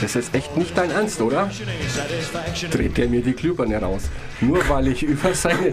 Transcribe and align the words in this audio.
Das 0.00 0.16
ist 0.16 0.34
echt 0.34 0.56
nicht 0.56 0.76
dein 0.76 0.90
Ernst, 0.90 1.20
oder? 1.20 1.50
Dreht 2.70 2.96
der 2.98 3.08
mir 3.08 3.22
die 3.22 3.32
Glühbirne 3.32 3.78
raus. 3.78 4.10
Nur 4.40 4.68
weil 4.68 4.88
ich 4.88 5.02
über 5.02 5.34
seine, 5.34 5.72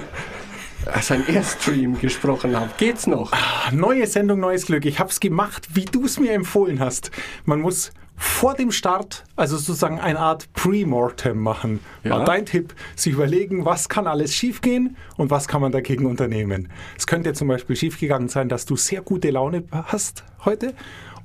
sein 1.01 1.27
Airstream 1.27 1.99
gesprochen 1.99 2.57
habe. 2.57 2.71
Geht's 2.77 3.07
noch? 3.07 3.33
Neue 3.73 4.07
Sendung, 4.07 4.39
neues 4.39 4.65
Glück. 4.65 4.85
Ich 4.85 4.99
habe 4.99 5.09
es 5.09 5.19
gemacht, 5.19 5.67
wie 5.73 5.85
du 5.85 6.05
es 6.05 6.19
mir 6.19 6.31
empfohlen 6.31 6.79
hast. 6.79 7.11
Man 7.45 7.59
muss 7.59 7.91
vor 8.15 8.53
dem 8.53 8.71
Start, 8.71 9.23
also 9.35 9.57
sozusagen 9.57 9.99
eine 9.99 10.19
Art 10.19 10.53
Pre-Mortem 10.53 11.37
machen. 11.37 11.79
Ja. 12.03 12.11
War 12.11 12.23
dein 12.23 12.45
Tipp, 12.45 12.73
sich 12.95 13.13
überlegen, 13.13 13.65
was 13.65 13.89
kann 13.89 14.07
alles 14.07 14.33
schiefgehen 14.33 14.95
und 15.17 15.31
was 15.31 15.47
kann 15.47 15.59
man 15.59 15.71
dagegen 15.71 16.05
unternehmen. 16.05 16.69
Es 16.97 17.07
könnte 17.07 17.33
zum 17.33 17.47
Beispiel 17.47 17.75
schiefgegangen 17.75 18.29
sein, 18.29 18.47
dass 18.47 18.65
du 18.65 18.75
sehr 18.75 19.01
gute 19.01 19.31
Laune 19.31 19.63
hast 19.71 20.23
heute 20.45 20.73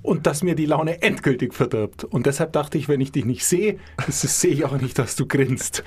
und 0.07 0.27
dass 0.27 0.43
mir 0.43 0.55
die 0.55 0.67
Laune 0.67 1.03
endgültig 1.03 1.53
verdirbt. 1.53 2.05
Und 2.05 2.27
deshalb 2.27 2.53
dachte 2.53 2.79
ich, 2.79 2.89
wenn 2.89 3.01
ich 3.01 3.13
dich 3.13 3.25
nicht 3.25 3.45
sehe, 3.45 3.79
das 4.07 4.23
sehe 4.41 4.53
ich 4.53 4.65
auch 4.65 4.79
nicht, 4.81 4.99
dass 4.99 5.17
du 5.17 5.27
grinst. 5.27 5.83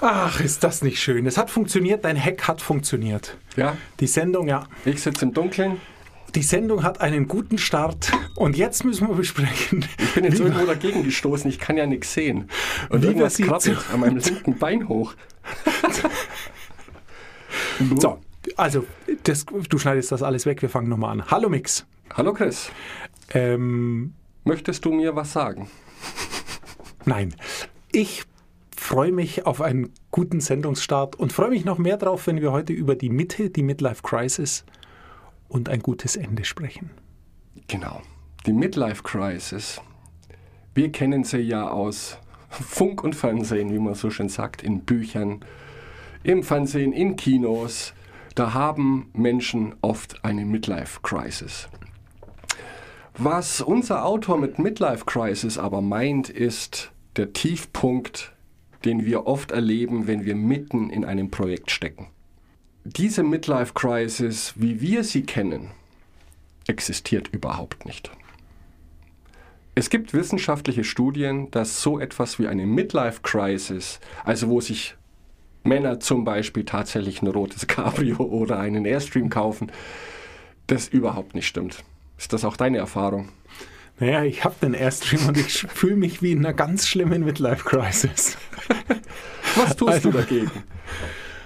Ach, 0.00 0.40
ist 0.40 0.62
das 0.64 0.82
nicht 0.82 1.00
schön. 1.00 1.26
Es 1.26 1.38
hat 1.38 1.50
funktioniert, 1.50 2.04
dein 2.04 2.22
Hack 2.22 2.46
hat 2.46 2.60
funktioniert. 2.60 3.36
Ja, 3.56 3.76
Die 4.00 4.06
Sendung, 4.06 4.48
ja, 4.48 4.64
ich 4.84 5.00
sitze 5.00 5.24
im 5.24 5.32
Dunkeln. 5.32 5.80
die 6.34 6.42
Sendung 6.42 6.82
hat 6.82 7.00
einen 7.00 7.28
guten 7.28 7.56
Start 7.58 8.10
und 8.36 8.56
jetzt 8.56 8.84
müssen 8.84 9.08
wir 9.08 9.14
besprechen. 9.14 9.84
Ich 9.98 10.14
bin 10.14 10.24
jetzt 10.24 10.38
wie 10.38 10.42
irgendwo 10.44 10.66
dagegen 10.66 11.02
gestoßen, 11.04 11.48
ich 11.50 11.58
kann 11.58 11.76
ja 11.76 11.86
nichts 11.86 12.12
sehen. 12.12 12.48
Und 12.90 13.02
Wie 13.02 13.06
irgendwas 13.06 13.38
krabbelt 13.38 13.78
an 13.92 14.00
meinem 14.00 14.18
linken 14.18 14.58
Bein 14.58 14.88
hoch. 14.88 15.14
So, 17.98 18.18
also, 18.56 18.86
das, 19.24 19.44
du 19.46 19.78
schneidest 19.78 20.12
das 20.12 20.22
alles 20.22 20.46
weg, 20.46 20.62
wir 20.62 20.68
fangen 20.68 20.88
nochmal 20.88 21.10
an. 21.12 21.30
Hallo 21.30 21.48
Mix. 21.48 21.84
Hallo 22.14 22.32
Chris, 22.34 22.70
Ähm, 23.34 24.14
möchtest 24.44 24.84
du 24.84 24.92
mir 24.92 25.16
was 25.16 25.32
sagen? 25.32 25.68
nein, 27.04 27.34
ich 27.92 28.24
freue 28.76 29.12
mich 29.12 29.46
auf 29.46 29.60
einen 29.60 29.90
guten 30.10 30.40
Sendungsstart 30.40 31.16
und 31.16 31.32
freue 31.32 31.50
mich 31.50 31.64
noch 31.64 31.78
mehr 31.78 31.96
drauf, 31.96 32.26
wenn 32.26 32.40
wir 32.40 32.52
heute 32.52 32.72
über 32.72 32.96
die 32.96 33.10
Mitte, 33.10 33.50
die 33.50 33.62
Midlife 33.62 34.02
Crisis 34.02 34.64
und 35.48 35.68
ein 35.68 35.80
gutes 35.80 36.16
Ende 36.16 36.44
sprechen. 36.44 36.90
Genau, 37.68 38.02
die 38.46 38.52
Midlife 38.52 39.02
Crisis. 39.02 39.80
Wir 40.74 40.90
kennen 40.90 41.24
sie 41.24 41.38
ja 41.38 41.68
aus 41.68 42.18
Funk 42.48 43.04
und 43.04 43.14
Fernsehen, 43.14 43.72
wie 43.72 43.78
man 43.78 43.94
so 43.94 44.10
schön 44.10 44.28
sagt, 44.28 44.62
in 44.62 44.80
Büchern, 44.80 45.44
im 46.22 46.42
Fernsehen, 46.42 46.92
in 46.92 47.16
Kinos. 47.16 47.94
Da 48.34 48.54
haben 48.54 49.10
Menschen 49.12 49.74
oft 49.82 50.24
eine 50.24 50.44
Midlife 50.44 51.00
Crisis. 51.02 51.68
Was 53.18 53.60
unser 53.60 54.04
Autor 54.06 54.38
mit 54.38 54.58
Midlife 54.58 55.04
Crisis 55.04 55.58
aber 55.58 55.82
meint, 55.82 56.30
ist 56.30 56.92
der 57.16 57.32
Tiefpunkt, 57.32 58.32
den 58.84 59.04
wir 59.04 59.26
oft 59.26 59.52
erleben, 59.52 60.06
wenn 60.06 60.24
wir 60.24 60.34
mitten 60.34 60.88
in 60.88 61.04
einem 61.04 61.30
Projekt 61.30 61.70
stecken. 61.70 62.08
Diese 62.84 63.22
Midlife 63.22 63.74
Crisis, 63.74 64.54
wie 64.56 64.80
wir 64.80 65.04
sie 65.04 65.22
kennen, 65.22 65.70
existiert 66.66 67.28
überhaupt 67.28 67.84
nicht. 67.84 68.10
Es 69.74 69.88
gibt 69.88 70.14
wissenschaftliche 70.14 70.84
Studien, 70.84 71.50
dass 71.50 71.82
so 71.82 71.98
etwas 71.98 72.38
wie 72.38 72.48
eine 72.48 72.66
Midlife 72.66 73.20
Crisis, 73.22 74.00
also 74.24 74.48
wo 74.48 74.60
sich 74.60 74.96
Männer 75.64 76.00
zum 76.00 76.24
Beispiel 76.24 76.64
tatsächlich 76.64 77.22
ein 77.22 77.28
rotes 77.28 77.66
Cabrio 77.66 78.16
oder 78.18 78.58
einen 78.58 78.84
Airstream 78.84 79.28
kaufen, 79.28 79.70
das 80.66 80.88
überhaupt 80.88 81.34
nicht 81.34 81.46
stimmt. 81.46 81.84
Ist 82.18 82.32
das 82.32 82.44
auch 82.44 82.56
deine 82.56 82.78
Erfahrung? 82.78 83.30
Naja, 83.98 84.24
ich 84.24 84.44
habe 84.44 84.54
den 84.60 84.74
Airstream 84.74 85.28
und 85.28 85.36
ich 85.38 85.60
fühle 85.62 85.96
mich 85.96 86.22
wie 86.22 86.32
in 86.32 86.38
einer 86.38 86.54
ganz 86.54 86.86
schlimmen 86.88 87.24
Midlife 87.24 87.64
Crisis. 87.64 88.36
Was 89.56 89.76
tust 89.76 89.92
Also- 89.92 90.10
du 90.10 90.18
dagegen? 90.18 90.50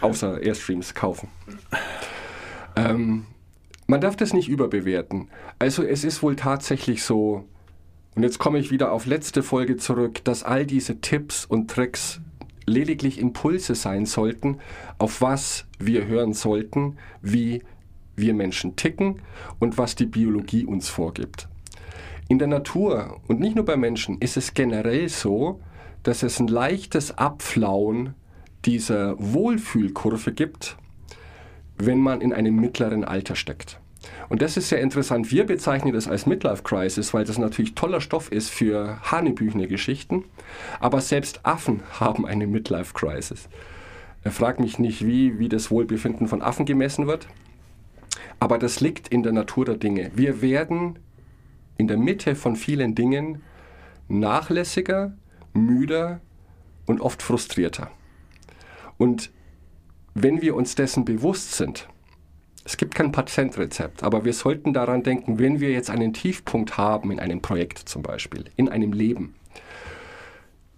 Außer 0.01 0.41
Airstreams 0.43 0.95
kaufen. 0.95 1.29
Ähm, 2.77 3.27
man 3.87 4.01
darf 4.01 4.17
das 4.17 4.33
nicht 4.33 4.49
überbewerten. 4.49 5.29
Also 5.59 5.83
es 5.83 6.05
ist 6.05 6.23
wohl 6.23 6.37
tatsächlich 6.37 7.03
so, 7.03 7.47
und 8.15 8.23
jetzt 8.23 8.39
komme 8.39 8.59
ich 8.59 8.71
wieder 8.71 8.93
auf 8.93 9.07
letzte 9.07 9.43
Folge 9.43 9.77
zurück, 9.77 10.23
dass 10.25 10.43
all 10.43 10.67
diese 10.67 11.01
Tipps 11.01 11.45
und 11.45 11.71
Tricks 11.71 12.21
lediglich 12.67 13.19
Impulse 13.19 13.75
sein 13.75 14.07
sollten, 14.07 14.59
auf 14.99 15.21
was 15.21 15.65
wir 15.79 16.07
hören 16.07 16.35
sollten, 16.35 16.99
wie 17.23 17.63
wir 18.17 18.35
Menschen 18.35 18.77
ticken 18.77 19.21
und 19.59 19.79
was 19.79 19.95
die 19.95 20.07
Biologie 20.07 20.65
uns 20.65 20.89
vorgibt. 20.89 21.49
In 22.29 22.39
der 22.39 22.49
Natur 22.49 23.21
und 23.29 23.41
nicht 23.41 23.55
nur 23.55 23.65
bei 23.65 23.77
Menschen 23.77 24.19
ist 24.19 24.37
es 24.37 24.55
generell 24.55 25.09
so, 25.09 25.61
dass 26.03 26.23
es 26.23 26.41
ein 26.41 26.49
leichtes 26.49 27.17
Abflauen 27.17 28.15
dieser 28.65 29.15
Wohlfühlkurve 29.19 30.33
gibt, 30.33 30.77
wenn 31.79 32.01
man 32.01 32.21
in 32.21 32.33
einem 32.33 32.57
mittleren 32.57 33.05
Alter 33.05 33.37
steckt. 33.37 33.79
Und 34.29 34.43
das 34.43 34.57
ist 34.57 34.69
sehr 34.69 34.81
interessant. 34.81 35.31
Wir 35.31 35.45
bezeichnen 35.45 35.93
das 35.93 36.09
als 36.09 36.27
Midlife 36.27 36.63
Crisis, 36.63 37.15
weil 37.15 37.25
das 37.25 37.39
natürlich 37.39 37.75
toller 37.75 38.01
Stoff 38.01 38.31
ist 38.33 38.51
für 38.51 38.99
hanebüchene 39.03 39.69
Geschichten. 39.69 40.25
Aber 40.81 41.01
selbst 41.01 41.41
Affen 41.45 41.83
haben 42.01 42.27
eine 42.27 42.47
Midlife 42.47 42.95
Crisis. 42.95 43.49
Er 44.23 44.33
fragt 44.33 44.59
mich 44.59 44.79
nicht, 44.79 45.07
wie, 45.07 45.39
wie 45.39 45.49
das 45.49 45.71
Wohlbefinden 45.71 46.27
von 46.27 46.43
Affen 46.43 46.67
gemessen 46.67 47.07
wird. 47.07 47.29
Aber 48.41 48.59
das 48.59 48.81
liegt 48.81 49.09
in 49.09 49.23
der 49.23 49.33
Natur 49.33 49.65
der 49.65 49.77
Dinge. 49.77 50.11
Wir 50.15 50.43
werden 50.43 50.99
in 51.79 51.89
der 51.89 51.97
Mitte 51.97 52.35
von 52.35 52.57
vielen 52.57 52.95
Dingen 52.95 53.43
nachlässiger, 54.09 55.17
müder 55.53 56.21
und 56.87 57.01
oft 57.01 57.23
frustrierter. 57.23 57.91
Und 58.99 59.31
wenn 60.15 60.41
wir 60.41 60.55
uns 60.55 60.75
dessen 60.75 61.05
bewusst 61.05 61.53
sind, 61.53 61.89
es 62.65 62.77
gibt 62.77 62.95
kein 62.95 63.13
Patentrezept, 63.13 64.03
aber 64.03 64.25
wir 64.25 64.33
sollten 64.33 64.73
daran 64.73 65.03
denken, 65.03 65.39
wenn 65.39 65.61
wir 65.61 65.71
jetzt 65.71 65.89
einen 65.89 66.13
Tiefpunkt 66.13 66.77
haben 66.77 67.13
in 67.13 67.21
einem 67.21 67.41
Projekt 67.41 67.79
zum 67.79 68.03
Beispiel, 68.03 68.47
in 68.57 68.69
einem 68.69 68.93
Leben, 68.93 69.35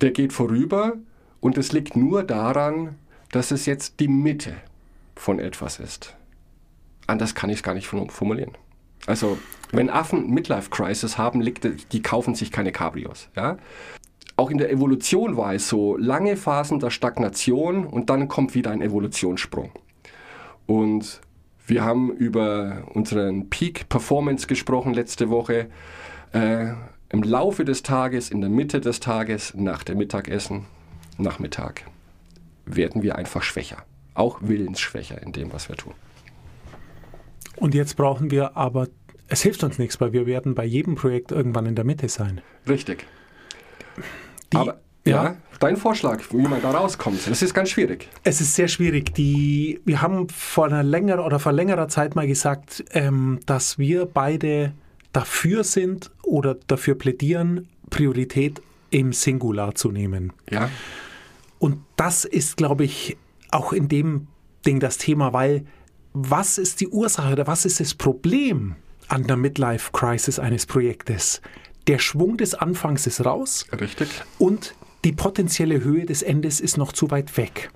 der 0.00 0.10
geht 0.10 0.32
vorüber 0.32 0.96
und 1.40 1.56
es 1.56 1.72
liegt 1.72 1.96
nur 1.96 2.24
daran, 2.24 2.96
dass 3.32 3.52
es 3.52 3.64
jetzt 3.64 4.00
die 4.00 4.08
Mitte 4.08 4.54
von 5.16 5.38
etwas 5.38 5.80
ist. 5.80 6.17
Anders 7.08 7.34
kann 7.34 7.50
ich 7.50 7.56
es 7.56 7.62
gar 7.62 7.74
nicht 7.74 7.88
formulieren. 7.88 8.52
Also, 9.06 9.38
wenn 9.72 9.88
Affen 9.88 10.30
Midlife 10.30 10.68
Crisis 10.70 11.16
haben, 11.16 11.40
die 11.40 12.02
kaufen 12.02 12.34
sich 12.34 12.52
keine 12.52 12.70
Cabrios. 12.70 13.30
Ja? 13.34 13.56
Auch 14.36 14.50
in 14.50 14.58
der 14.58 14.70
Evolution 14.70 15.36
war 15.36 15.54
es 15.54 15.68
so, 15.68 15.96
lange 15.96 16.36
Phasen 16.36 16.78
der 16.78 16.90
Stagnation 16.90 17.86
und 17.86 18.10
dann 18.10 18.28
kommt 18.28 18.54
wieder 18.54 18.70
ein 18.70 18.82
Evolutionssprung. 18.82 19.72
Und 20.66 21.22
wir 21.66 21.82
haben 21.82 22.12
über 22.12 22.84
unseren 22.92 23.48
Peak 23.48 23.88
Performance 23.88 24.46
gesprochen 24.46 24.92
letzte 24.92 25.30
Woche. 25.30 25.68
Äh, 26.32 26.72
Im 27.08 27.22
Laufe 27.22 27.64
des 27.64 27.82
Tages, 27.82 28.30
in 28.30 28.42
der 28.42 28.50
Mitte 28.50 28.82
des 28.82 29.00
Tages, 29.00 29.54
nach 29.54 29.82
dem 29.82 29.96
Mittagessen, 29.96 30.66
Nachmittag, 31.16 31.84
werden 32.66 33.02
wir 33.02 33.16
einfach 33.16 33.42
schwächer. 33.42 33.78
Auch 34.12 34.40
willensschwächer 34.42 35.22
in 35.22 35.32
dem, 35.32 35.54
was 35.54 35.70
wir 35.70 35.76
tun. 35.76 35.94
Und 37.60 37.74
jetzt 37.74 37.96
brauchen 37.96 38.30
wir 38.30 38.56
aber, 38.56 38.88
es 39.28 39.42
hilft 39.42 39.62
uns 39.64 39.78
nichts, 39.78 40.00
weil 40.00 40.12
wir 40.12 40.26
werden 40.26 40.54
bei 40.54 40.64
jedem 40.64 40.94
Projekt 40.94 41.32
irgendwann 41.32 41.66
in 41.66 41.74
der 41.74 41.84
Mitte 41.84 42.08
sein. 42.08 42.40
Richtig. 42.68 43.06
Die, 44.52 44.56
Aber 44.56 44.80
ja, 45.06 45.36
dein 45.58 45.76
Vorschlag, 45.76 46.22
wie 46.30 46.36
man 46.36 46.60
da 46.62 46.70
rauskommt, 46.70 47.26
das 47.28 47.42
ist 47.42 47.54
ganz 47.54 47.70
schwierig. 47.70 48.08
Es 48.24 48.40
ist 48.40 48.54
sehr 48.54 48.68
schwierig. 48.68 49.14
Die, 49.14 49.80
wir 49.84 50.02
haben 50.02 50.28
vor 50.28 50.66
einer 50.66 50.82
längeren 50.82 51.20
oder 51.20 51.38
vor 51.38 51.52
längerer 51.52 51.88
Zeit 51.88 52.14
mal 52.14 52.26
gesagt, 52.26 52.84
ähm, 52.92 53.40
dass 53.46 53.78
wir 53.78 54.06
beide 54.06 54.72
dafür 55.12 55.64
sind 55.64 56.10
oder 56.22 56.56
dafür 56.66 56.94
plädieren, 56.94 57.68
Priorität 57.90 58.60
im 58.90 59.12
Singular 59.12 59.74
zu 59.74 59.90
nehmen. 59.90 60.32
Ja, 60.50 60.70
Und 61.58 61.78
das 61.96 62.24
ist, 62.24 62.56
glaube 62.56 62.84
ich, 62.84 63.16
auch 63.50 63.72
in 63.72 63.88
dem 63.88 64.28
Ding 64.66 64.80
das 64.80 64.98
Thema, 64.98 65.32
weil 65.32 65.64
was 66.20 66.58
ist 66.58 66.80
die 66.80 66.88
Ursache 66.88 67.32
oder 67.32 67.46
was 67.46 67.64
ist 67.64 67.78
das 67.78 67.94
Problem 67.94 68.74
an 69.06 69.24
der 69.28 69.36
Midlife 69.36 69.92
Crisis 69.92 70.40
eines 70.40 70.66
Projektes? 70.66 71.40
Der 71.86 72.00
Schwung 72.00 72.36
des 72.36 72.54
Anfangs 72.54 73.06
ist 73.06 73.24
raus 73.24 73.66
richtig. 73.80 74.08
und 74.38 74.74
die 75.04 75.12
potenzielle 75.12 75.84
Höhe 75.84 76.06
des 76.06 76.22
Endes 76.22 76.58
ist 76.58 76.76
noch 76.76 76.92
zu 76.92 77.12
weit 77.12 77.36
weg. 77.36 77.70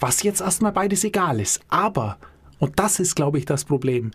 Was 0.00 0.24
jetzt 0.24 0.40
erstmal 0.40 0.72
beides 0.72 1.04
egal 1.04 1.40
ist. 1.40 1.60
Aber, 1.68 2.18
und 2.58 2.80
das 2.80 2.98
ist, 2.98 3.14
glaube 3.14 3.38
ich, 3.38 3.44
das 3.44 3.64
Problem, 3.64 4.10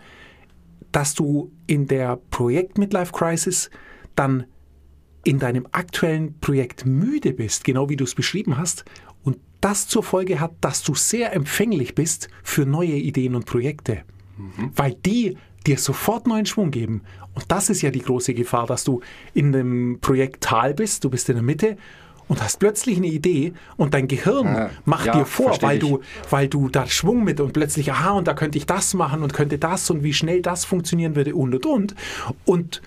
dass 0.91 1.13
du 1.15 1.49
in 1.65 1.87
der 1.87 2.17
Projekt 2.31 2.77
Midlife 2.77 3.13
Crisis 3.13 3.69
dann 4.15 4.43
in 5.23 5.39
deinem 5.39 5.67
aktuellen 5.71 6.37
Projekt 6.41 6.85
müde 6.85 7.31
bist, 7.31 7.63
genau 7.63 7.87
wie 7.87 7.95
du 7.95 8.03
es 8.03 8.13
beschrieben 8.13 8.57
hast, 8.57 8.83
das 9.61 9.88
zur 9.88 10.03
Folge 10.03 10.39
hat, 10.39 10.51
dass 10.61 10.83
du 10.83 10.95
sehr 10.95 11.33
empfänglich 11.33 11.95
bist 11.95 12.29
für 12.44 12.65
neue 12.65 12.94
Ideen 12.94 13.35
und 13.35 13.45
Projekte. 13.45 14.03
Weil 14.75 14.94
die, 14.94 15.38
dir 15.67 15.77
sofort 15.77 16.25
neuen 16.27 16.45
Schwung 16.45 16.71
geben. 16.71 17.01
Und 17.33 17.51
das 17.51 17.69
ist 17.69 17.81
ja 17.81 17.91
die 17.91 18.01
große 18.01 18.33
Gefahr, 18.33 18.65
dass 18.67 18.83
du 18.85 19.01
in 19.33 19.51
dem 19.51 20.00
Projekt 20.01 20.41
Tal 20.45 20.73
bist, 20.73 21.03
du 21.03 21.09
bist 21.09 21.27
in 21.29 21.35
der 21.35 21.44
Mitte 21.44 21.77
und 22.29 22.41
hast 22.41 22.59
plötzlich 22.59 22.97
eine 22.97 23.07
Idee 23.07 23.53
und 23.75 23.94
dein 23.94 24.07
Gehirn 24.07 24.47
Ah, 24.47 24.69
macht 24.85 25.07
ja, 25.07 25.17
dir 25.17 25.25
vor, 25.25 25.62
weil 25.62 25.75
ich. 25.77 25.81
du, 25.81 26.00
weil 26.29 26.47
du 26.47 26.69
da 26.69 26.85
Schwung 26.88 27.23
mit 27.23 27.39
und 27.41 27.51
plötzlich, 27.53 27.91
aha, 27.91 28.12
und 28.12 28.27
da 28.27 28.33
könnte 28.33 28.57
ich 28.57 28.65
das 28.65 28.94
machen 28.94 29.23
und 29.23 29.33
könnte 29.33 29.57
das 29.57 29.89
und 29.89 30.03
wie 30.03 30.13
schnell 30.13 30.41
das 30.41 30.63
funktionieren 30.63 31.15
würde 31.15 31.35
und 31.35 31.53
und 31.55 31.65
und. 31.65 31.95
Und 32.45 32.81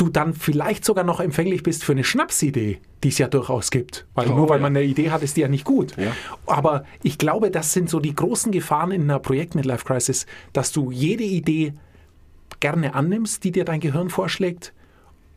du 0.00 0.08
dann 0.08 0.34
vielleicht 0.34 0.84
sogar 0.84 1.04
noch 1.04 1.20
empfänglich 1.20 1.62
bist 1.62 1.84
für 1.84 1.92
eine 1.92 2.04
Schnapsidee, 2.04 2.80
die 3.02 3.08
es 3.08 3.18
ja 3.18 3.28
durchaus 3.28 3.70
gibt. 3.70 4.06
Weil 4.14 4.28
Oh, 4.28 4.34
nur 4.34 4.48
weil 4.48 4.58
ja. 4.58 4.62
man 4.62 4.76
eine 4.76 4.84
Idee 4.84 5.10
hat, 5.10 5.22
ist 5.22 5.36
die 5.36 5.42
ja 5.42 5.48
nicht 5.48 5.64
gut. 5.64 5.96
Ja. 5.96 6.12
Aber 6.46 6.84
ich 7.02 7.18
glaube, 7.18 7.50
das 7.50 7.72
sind 7.72 7.90
so 7.90 8.00
die 8.00 8.14
großen 8.14 8.52
Gefahren 8.52 8.92
in 8.92 9.02
einer 9.02 9.18
Projekt-Midlife-Crisis, 9.18 10.26
dass 10.52 10.72
du 10.72 10.90
jede 10.90 11.24
Idee 11.24 11.74
gerne 12.60 12.94
annimmst, 12.94 13.44
die 13.44 13.52
dir 13.52 13.64
dein 13.64 13.80
Gehirn 13.80 14.10
vorschlägt 14.10 14.72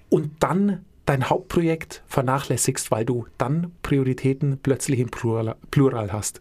und 0.10 0.32
dann 0.40 0.86
dein 1.06 1.30
Hauptprojekt 1.30 2.04
vernachlässigst, 2.08 2.92
weil 2.92 3.06
du 3.06 3.26
dann 3.38 3.72
Prioritäten 3.82 4.60
plötzlich 4.62 5.00
im 5.00 5.10
Plural, 5.10 5.56
Plural 5.72 6.14
hast. 6.14 6.40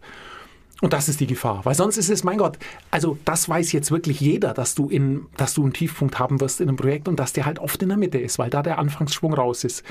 Und 0.83 0.91
das 0.91 1.07
ist 1.07 1.21
die 1.21 1.27
Gefahr. 1.27 1.63
Weil 1.63 1.75
sonst 1.75 1.95
ist 1.95 2.09
es, 2.09 2.25
mein 2.25 2.37
Gott, 2.37 2.59
also 2.91 3.17
das 3.23 3.47
weiß 3.47 3.71
jetzt 3.71 3.89
wirklich 3.89 4.19
jeder, 4.19 4.53
dass 4.53 4.75
du, 4.75 4.89
in, 4.89 5.27
dass 5.37 5.53
du 5.53 5.63
einen 5.63 5.71
Tiefpunkt 5.71 6.19
haben 6.19 6.41
wirst 6.41 6.59
in 6.59 6.67
einem 6.67 6.75
Projekt 6.75 7.07
und 7.07 7.17
dass 7.21 7.31
der 7.31 7.45
halt 7.45 7.59
oft 7.59 7.81
in 7.81 7.87
der 7.87 7.97
Mitte 7.97 8.17
ist, 8.17 8.37
weil 8.37 8.49
da 8.49 8.61
der 8.61 8.79
Anfangsschwung 8.79 9.33
raus 9.33 9.63
ist. 9.63 9.81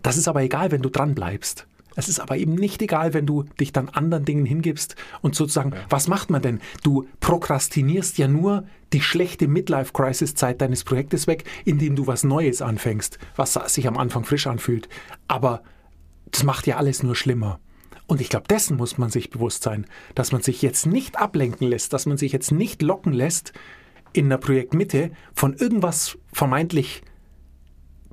Das 0.00 0.16
ist 0.16 0.28
aber 0.28 0.42
egal, 0.42 0.70
wenn 0.70 0.80
du 0.80 0.90
dran 0.90 1.16
bleibst. 1.16 1.66
Es 1.96 2.08
ist 2.08 2.20
aber 2.20 2.36
eben 2.36 2.54
nicht 2.54 2.82
egal, 2.82 3.14
wenn 3.14 3.26
du 3.26 3.42
dich 3.58 3.72
dann 3.72 3.88
anderen 3.88 4.24
Dingen 4.24 4.46
hingibst 4.46 4.94
und 5.22 5.34
sozusagen, 5.34 5.72
was 5.88 6.06
macht 6.06 6.30
man 6.30 6.40
denn? 6.40 6.60
Du 6.84 7.08
prokrastinierst 7.18 8.16
ja 8.16 8.28
nur 8.28 8.68
die 8.92 9.02
schlechte 9.02 9.48
Midlife-Crisis-Zeit 9.48 10.60
deines 10.60 10.84
Projektes 10.84 11.26
weg, 11.26 11.42
indem 11.64 11.96
du 11.96 12.06
was 12.06 12.22
Neues 12.22 12.62
anfängst, 12.62 13.18
was 13.34 13.54
sich 13.54 13.88
am 13.88 13.98
Anfang 13.98 14.24
frisch 14.24 14.46
anfühlt. 14.46 14.88
Aber 15.26 15.64
das 16.30 16.44
macht 16.44 16.68
ja 16.68 16.76
alles 16.76 17.02
nur 17.02 17.16
schlimmer. 17.16 17.58
Und 18.06 18.20
ich 18.20 18.28
glaube, 18.28 18.48
dessen 18.48 18.76
muss 18.76 18.98
man 18.98 19.10
sich 19.10 19.30
bewusst 19.30 19.62
sein, 19.62 19.86
dass 20.14 20.32
man 20.32 20.42
sich 20.42 20.60
jetzt 20.62 20.86
nicht 20.86 21.18
ablenken 21.18 21.66
lässt, 21.66 21.92
dass 21.92 22.06
man 22.06 22.18
sich 22.18 22.32
jetzt 22.32 22.52
nicht 22.52 22.82
locken 22.82 23.12
lässt 23.12 23.52
in 24.12 24.28
der 24.28 24.38
Projektmitte 24.38 25.10
von 25.34 25.54
irgendwas 25.54 26.18
vermeintlich 26.32 27.02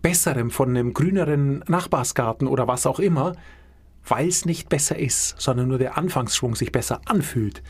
Besserem, 0.02 0.50
von 0.50 0.70
einem 0.70 0.94
grüneren 0.94 1.64
Nachbarsgarten 1.68 2.48
oder 2.48 2.68
was 2.68 2.88
auch 2.88 3.00
immer, 3.00 3.34
weil 4.08 4.28
es 4.28 4.46
nicht 4.46 4.68
besser 4.68 4.98
ist, 4.98 5.40
sondern 5.40 5.68
nur 5.68 5.78
der 5.78 5.98
Anfangsschwung 5.98 6.56
sich 6.56 6.72
besser 6.72 7.02
anfühlt. 7.06 7.62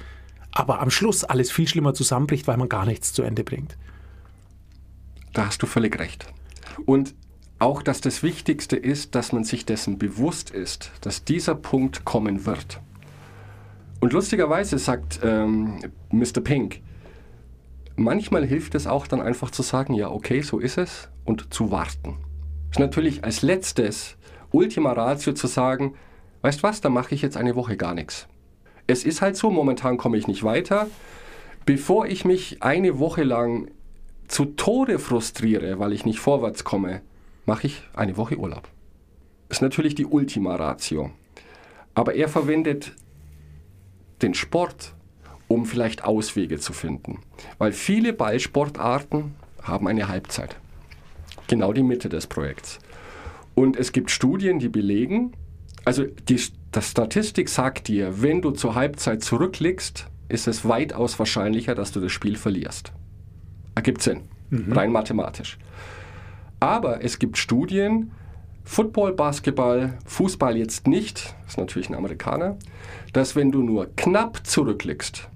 Aber 0.51 0.79
am 0.79 0.89
Schluss 0.89 1.23
alles 1.23 1.51
viel 1.51 1.67
schlimmer 1.67 1.93
zusammenbricht, 1.93 2.47
weil 2.47 2.57
man 2.57 2.69
gar 2.69 2.85
nichts 2.85 3.11
zu 3.11 3.23
Ende 3.23 3.43
bringt. 3.43 3.77
Da 5.33 5.47
hast 5.47 5.61
du 5.61 5.67
völlig 5.67 5.97
recht. 5.99 6.25
Und 6.85 7.15
auch, 7.61 7.83
dass 7.83 8.01
das 8.01 8.23
Wichtigste 8.23 8.75
ist, 8.75 9.15
dass 9.15 9.31
man 9.31 9.43
sich 9.43 9.65
dessen 9.65 9.97
bewusst 9.97 10.49
ist, 10.49 10.91
dass 11.01 11.23
dieser 11.23 11.55
Punkt 11.55 12.05
kommen 12.05 12.45
wird. 12.45 12.79
Und 13.99 14.13
lustigerweise 14.13 14.79
sagt 14.79 15.19
ähm, 15.23 15.79
Mr. 16.09 16.41
Pink, 16.43 16.81
manchmal 17.95 18.45
hilft 18.45 18.73
es 18.73 18.87
auch 18.87 19.05
dann 19.05 19.21
einfach 19.21 19.51
zu 19.51 19.61
sagen, 19.61 19.93
ja, 19.93 20.09
okay, 20.09 20.41
so 20.41 20.57
ist 20.57 20.79
es 20.79 21.09
und 21.23 21.53
zu 21.53 21.69
warten. 21.69 22.17
Ist 22.71 22.79
natürlich 22.79 23.23
als 23.23 23.43
letztes 23.43 24.17
Ultima 24.51 24.93
Ratio 24.93 25.33
zu 25.33 25.45
sagen, 25.45 25.93
weißt 26.41 26.63
was, 26.63 26.81
da 26.81 26.89
mache 26.89 27.13
ich 27.13 27.21
jetzt 27.21 27.37
eine 27.37 27.55
Woche 27.55 27.77
gar 27.77 27.93
nichts. 27.93 28.27
Es 28.87 29.03
ist 29.03 29.21
halt 29.21 29.37
so, 29.37 29.51
momentan 29.51 29.97
komme 29.97 30.17
ich 30.17 30.27
nicht 30.27 30.43
weiter. 30.43 30.87
Bevor 31.65 32.07
ich 32.07 32.25
mich 32.25 32.63
eine 32.63 32.97
Woche 32.97 33.23
lang 33.23 33.69
zu 34.27 34.45
Tode 34.45 34.97
frustriere, 34.97 35.77
weil 35.77 35.93
ich 35.93 36.05
nicht 36.05 36.19
vorwärts 36.19 36.63
komme, 36.63 37.01
mache 37.45 37.67
ich 37.67 37.83
eine 37.93 38.17
Woche 38.17 38.37
Urlaub. 38.37 38.67
Ist 39.49 39.61
natürlich 39.61 39.95
die 39.95 40.05
Ultima 40.05 40.55
Ratio. 40.55 41.11
Aber 41.93 42.15
er 42.15 42.29
verwendet 42.29 42.93
den 44.21 44.33
Sport, 44.33 44.93
um 45.47 45.65
vielleicht 45.65 46.03
Auswege 46.03 46.59
zu 46.59 46.73
finden. 46.73 47.19
Weil 47.57 47.73
viele 47.73 48.13
Ballsportarten 48.13 49.35
haben 49.61 49.87
eine 49.87 50.07
Halbzeit. 50.07 50.55
Genau 51.47 51.73
die 51.73 51.83
Mitte 51.83 52.07
des 52.07 52.27
Projekts. 52.27 52.79
Und 53.55 53.75
es 53.75 53.91
gibt 53.91 54.11
Studien, 54.11 54.59
die 54.59 54.69
belegen, 54.69 55.33
also 55.83 56.05
die, 56.05 56.35
die 56.75 56.81
Statistik 56.81 57.49
sagt 57.49 57.87
dir, 57.87 58.21
wenn 58.21 58.41
du 58.41 58.51
zur 58.51 58.75
Halbzeit 58.75 59.23
zurückliegst, 59.23 60.07
ist 60.29 60.47
es 60.47 60.67
weitaus 60.67 61.19
wahrscheinlicher, 61.19 61.75
dass 61.75 61.91
du 61.91 61.99
das 61.99 62.11
Spiel 62.11 62.37
verlierst. 62.37 62.93
Ergibt 63.75 64.01
Sinn, 64.01 64.21
rein 64.69 64.91
mathematisch. 64.91 65.57
Aber 66.61 67.03
es 67.03 67.17
gibt 67.17 67.39
Studien, 67.39 68.11
Football, 68.63 69.13
Basketball, 69.13 69.97
Fußball 70.05 70.55
jetzt 70.55 70.87
nicht, 70.87 71.35
ist 71.47 71.57
natürlich 71.57 71.89
ein 71.89 71.95
Amerikaner, 71.95 72.57
dass 73.13 73.35
wenn 73.35 73.51
du 73.51 73.63
nur 73.63 73.87
knapp 73.95 74.45
zurückliegst 74.45 75.27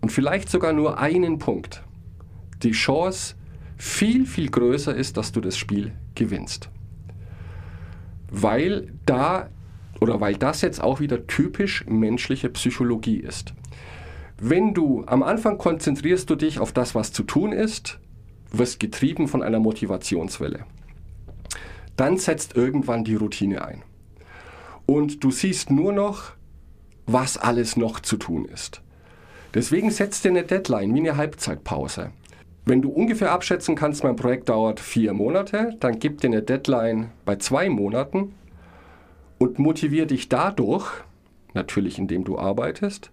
und 0.00 0.12
vielleicht 0.12 0.48
sogar 0.48 0.72
nur 0.72 0.98
einen 0.98 1.38
Punkt, 1.38 1.82
die 2.62 2.70
Chance 2.70 3.34
viel, 3.76 4.26
viel 4.26 4.48
größer 4.48 4.94
ist, 4.94 5.16
dass 5.16 5.32
du 5.32 5.40
das 5.40 5.58
Spiel 5.58 5.92
gewinnst. 6.14 6.70
Weil 8.30 8.92
da 9.06 9.50
oder 10.00 10.20
weil 10.20 10.36
das 10.36 10.60
jetzt 10.60 10.80
auch 10.80 11.00
wieder 11.00 11.26
typisch 11.26 11.84
menschliche 11.86 12.48
Psychologie 12.50 13.18
ist. 13.18 13.54
Wenn 14.38 14.72
du 14.72 15.02
am 15.06 15.24
Anfang 15.24 15.58
konzentrierst 15.58 16.30
du 16.30 16.36
dich 16.36 16.60
auf 16.60 16.72
das, 16.72 16.94
was 16.94 17.12
zu 17.12 17.24
tun 17.24 17.50
ist, 17.50 17.98
wirst 18.58 18.80
getrieben 18.80 19.28
von 19.28 19.42
einer 19.42 19.60
Motivationswelle. 19.60 20.66
Dann 21.96 22.18
setzt 22.18 22.56
irgendwann 22.56 23.04
die 23.04 23.14
Routine 23.14 23.64
ein. 23.64 23.82
Und 24.86 25.22
du 25.24 25.30
siehst 25.30 25.70
nur 25.70 25.92
noch, 25.92 26.32
was 27.06 27.36
alles 27.38 27.76
noch 27.76 28.00
zu 28.00 28.16
tun 28.16 28.44
ist. 28.46 28.82
Deswegen 29.54 29.90
setzt 29.90 30.24
dir 30.24 30.30
eine 30.30 30.42
Deadline 30.42 30.94
wie 30.94 31.00
eine 31.00 31.16
Halbzeitpause. 31.16 32.10
Wenn 32.66 32.82
du 32.82 32.90
ungefähr 32.90 33.30
abschätzen 33.30 33.76
kannst, 33.76 34.02
mein 34.04 34.16
Projekt 34.16 34.48
dauert 34.48 34.80
vier 34.80 35.12
Monate, 35.12 35.76
dann 35.80 35.98
gib 35.98 36.20
dir 36.20 36.28
eine 36.28 36.42
Deadline 36.42 37.10
bei 37.24 37.36
zwei 37.36 37.68
Monaten 37.68 38.34
und 39.38 39.58
motivier 39.58 40.06
dich 40.06 40.28
dadurch, 40.28 40.90
natürlich 41.52 41.98
indem 41.98 42.24
du 42.24 42.38
arbeitest, 42.38 43.10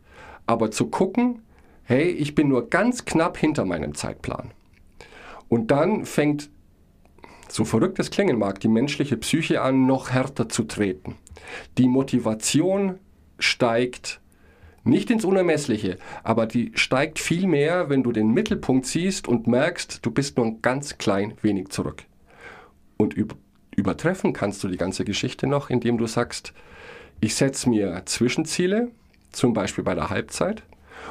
aber 0.48 0.72
zu 0.72 0.88
gucken, 0.88 1.42
hey, 1.84 2.04
ich 2.10 2.34
bin 2.34 2.48
nur 2.48 2.70
ganz 2.70 3.06
knapp 3.06 3.38
hinter 3.38 3.66
meinem 3.66 3.94
Zeitplan. 3.94 4.52
Und 5.52 5.70
dann 5.70 6.06
fängt, 6.06 6.50
so 7.50 7.66
verrückt 7.66 8.00
es 8.00 8.10
klingen 8.10 8.40
mag, 8.40 8.62
die 8.62 8.70
menschliche 8.70 9.18
Psyche 9.18 9.62
an, 9.62 9.86
noch 9.86 10.10
härter 10.10 10.48
zu 10.48 10.64
treten. 10.64 11.18
Die 11.78 11.90
Motivation 11.90 13.00
steigt 13.38 14.22
nicht 14.86 15.12
ins 15.12 15.26
Unermessliche, 15.26 15.98
aber 16.24 16.46
die 16.46 16.72
steigt 16.76 17.20
viel 17.20 17.48
mehr, 17.48 17.90
wenn 17.90 18.02
du 18.02 18.14
den 18.14 18.30
Mittelpunkt 18.32 18.86
siehst 18.86 19.28
und 19.28 19.46
merkst, 19.46 20.06
du 20.06 20.12
bist 20.12 20.38
nur 20.38 20.46
ein 20.46 20.62
ganz 20.62 20.98
klein 20.98 21.34
wenig 21.42 21.68
zurück. 21.68 22.06
Und 22.96 23.14
über, 23.14 23.36
übertreffen 23.76 24.32
kannst 24.32 24.64
du 24.64 24.70
die 24.70 24.78
ganze 24.78 25.04
Geschichte 25.04 25.48
noch, 25.48 25.70
indem 25.70 25.98
du 25.98 26.08
sagst, 26.08 26.54
ich 27.20 27.36
setze 27.36 27.70
mir 27.70 28.04
Zwischenziele, 28.06 28.90
zum 29.34 29.52
Beispiel 29.52 29.84
bei 29.84 29.96
der 29.96 30.10
Halbzeit, 30.10 30.64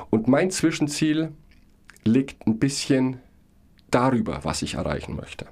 und 0.09 0.28
mein 0.28 0.50
Zwischenziel 0.50 1.32
liegt 2.06 2.47
ein 2.47 2.59
bisschen 2.59 3.20
darüber, 3.90 4.40
was 4.42 4.62
ich 4.62 4.75
erreichen 4.75 5.16
möchte. 5.16 5.47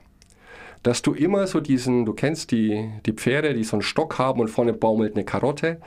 Dass 0.83 1.03
du 1.03 1.13
immer 1.13 1.47
so 1.47 1.61
diesen, 1.61 2.05
du 2.05 2.13
kennst 2.13 2.51
die, 2.51 2.91
die 3.05 3.13
Pferde, 3.13 3.55
die 3.55 3.65
so 3.65 3.77
einen 3.77 3.83
Stock 3.83 4.19
haben 4.19 4.41
und 4.41 4.49
vorne 4.49 4.73
baumelt 4.73 5.15
eine 5.15 5.25
Karotte, 5.25 5.81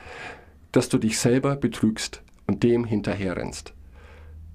dass 0.70 0.88
du 0.88 0.98
dich 0.98 1.18
selber 1.18 1.56
betrügst 1.56 2.22
und 2.46 2.62
dem 2.62 2.84
hinterher 2.84 3.36
rennst. 3.36 3.72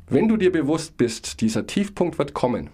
Wenn 0.10 0.28
du 0.28 0.38
dir 0.38 0.52
bewusst 0.52 0.98
bist, 0.98 1.42
dieser 1.42 1.68
Tiefpunkt 1.68 2.18
wird 2.18 2.34
kommen, 2.34 2.70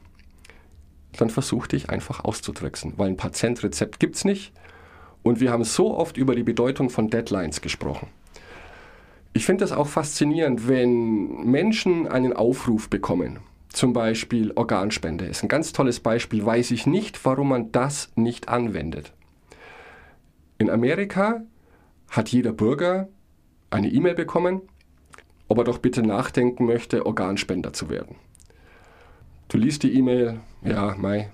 dann 1.18 1.30
versuch 1.30 1.68
dich 1.68 1.89
einfach 1.89 2.24
auszutricksen, 2.24 2.94
weil 2.98 3.10
ein 3.10 3.18
Patientrezept 3.18 4.00
gibt 4.00 4.15
es 4.15 4.25
nicht 4.25 4.53
und 5.24 5.39
wir 5.39 5.51
haben 5.51 5.63
so 5.63 5.96
oft 5.96 6.18
über 6.18 6.36
die 6.36 6.44
Bedeutung 6.44 6.89
von 6.89 7.10
Deadlines 7.10 7.62
gesprochen. 7.62 8.08
Ich 9.34 9.46
finde 9.46 9.63
das 9.63 9.72
auch 9.72 9.88
faszinierend, 9.88 10.68
wenn 10.68 11.44
Menschen 11.44 12.08
einen 12.08 12.34
Aufruf 12.34 12.89
bekommen. 12.89 13.39
Zum 13.74 13.92
Beispiel 13.92 14.51
Organspende 14.53 15.25
ist 15.25 15.42
ein 15.42 15.50
ganz 15.50 15.74
tolles 15.74 16.00
Beispiel, 16.00 16.46
weiß 16.46 16.70
ich 16.70 16.86
nicht, 16.86 17.25
warum 17.25 17.50
man 17.50 17.72
das 17.72 18.12
nicht 18.15 18.48
anwendet. 18.48 19.13
In 20.60 20.70
Amerika 20.70 21.42
hat 22.08 22.30
jeder 22.30 22.53
Bürger 22.53 23.10
eine 23.72 23.89
E-Mail 23.89 24.13
bekommen, 24.13 24.62
ob 25.48 25.58
er 25.58 25.63
doch 25.63 25.80
bitte 25.80 26.03
nachdenken 26.03 26.65
möchte, 26.65 27.08
Organspender 27.08 27.74
zu 27.74 27.89
werden. 27.89 28.15
Du 29.48 29.58
liest 29.58 29.82
die 29.82 29.98
E-Mail, 29.98 30.39
ja, 30.62 30.96
Mai, 30.96 31.32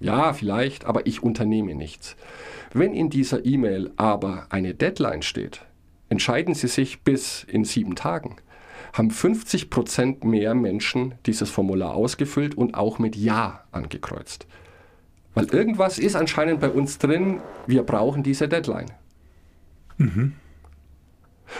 ja, 0.00 0.32
vielleicht, 0.32 0.84
aber 0.84 1.06
ich 1.06 1.22
unternehme 1.22 1.76
nichts. 1.76 2.16
Wenn 2.72 2.92
in 2.92 3.08
dieser 3.08 3.46
E-Mail 3.46 3.92
aber 3.96 4.46
eine 4.50 4.74
Deadline 4.74 5.22
steht, 5.22 5.64
entscheiden 6.08 6.54
Sie 6.54 6.66
sich 6.66 7.02
bis 7.02 7.44
in 7.44 7.64
sieben 7.64 7.94
Tagen, 7.94 8.36
haben 8.92 9.10
50 9.10 9.70
Prozent 9.70 10.24
mehr 10.24 10.54
Menschen 10.54 11.14
dieses 11.26 11.50
Formular 11.50 11.94
ausgefüllt 11.94 12.54
und 12.54 12.74
auch 12.74 12.98
mit 12.98 13.16
Ja 13.16 13.64
angekreuzt. 13.72 14.46
Weil 15.34 15.46
irgendwas 15.46 15.98
ist 15.98 16.14
anscheinend 16.14 16.60
bei 16.60 16.68
uns 16.68 16.98
drin, 16.98 17.40
wir 17.66 17.84
brauchen 17.84 18.22
diese 18.22 18.48
Deadline. 18.48 18.90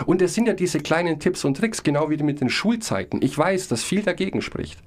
Und 0.06 0.22
es 0.22 0.34
sind 0.34 0.46
ja 0.46 0.54
diese 0.54 0.80
kleinen 0.80 1.20
Tipps 1.20 1.44
und 1.44 1.56
Tricks, 1.56 1.82
genau 1.82 2.10
wie 2.10 2.16
mit 2.18 2.40
den 2.40 2.50
Schulzeiten. 2.50 3.20
Ich 3.22 3.36
weiß, 3.36 3.68
dass 3.68 3.82
viel 3.82 4.02
dagegen 4.02 4.42
spricht. 4.42 4.78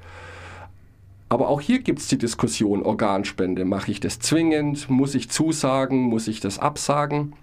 Aber 1.30 1.50
auch 1.50 1.62
hier 1.62 1.80
gibt 1.80 2.00
es 2.00 2.08
die 2.08 2.18
Diskussion 2.18 2.84
Organspende. 2.84 3.66
Mache 3.66 3.92
ich 3.92 4.00
das 4.00 4.20
zwingend? 4.20 4.90
Muss 4.90 5.16
ich 5.16 5.30
zusagen? 5.30 6.02
Muss 6.02 6.28
ich 6.28 6.40
das 6.40 6.60
absagen? 6.60 7.34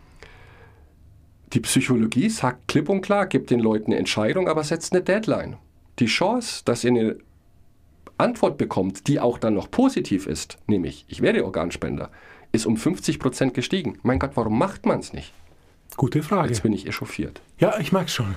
Die 1.52 1.61
Psychologie 1.61 2.28
sagt 2.30 2.68
klipp 2.68 2.88
und 2.88 3.02
klar, 3.02 3.26
gibt 3.26 3.50
den 3.50 3.61
Leuten 3.61 3.87
eine 3.92 3.99
Entscheidung, 3.99 4.49
aber 4.49 4.64
setzt 4.64 4.92
eine 4.92 5.02
Deadline. 5.02 5.56
Die 5.99 6.06
Chance, 6.06 6.62
dass 6.64 6.82
ihr 6.85 6.90
eine 6.90 7.16
Antwort 8.18 8.56
bekommt, 8.56 9.06
die 9.09 9.21
auch 9.21 9.38
dann 9.38 9.54
noch 9.54 9.71
positiv 9.71 10.26
ist, 10.26 10.59
nämlich 10.66 11.04
ich 11.09 11.21
werde 11.21 11.44
Organspender, 11.44 12.11
ist 12.52 12.66
um 12.66 12.76
50 12.76 13.18
Prozent 13.18 13.54
gestiegen. 13.54 13.99
Mein 14.02 14.18
Gott, 14.18 14.32
warum 14.35 14.59
macht 14.59 14.87
man 14.87 15.00
es 15.00 15.12
nicht? 15.12 15.32
Gute 15.97 16.23
Frage. 16.23 16.49
Jetzt 16.49 16.62
bin 16.62 16.73
ich 16.73 16.87
echauffiert. 16.87 17.40
Ja, 17.59 17.78
ich 17.78 17.92
mag's 17.92 18.12
schon. 18.14 18.35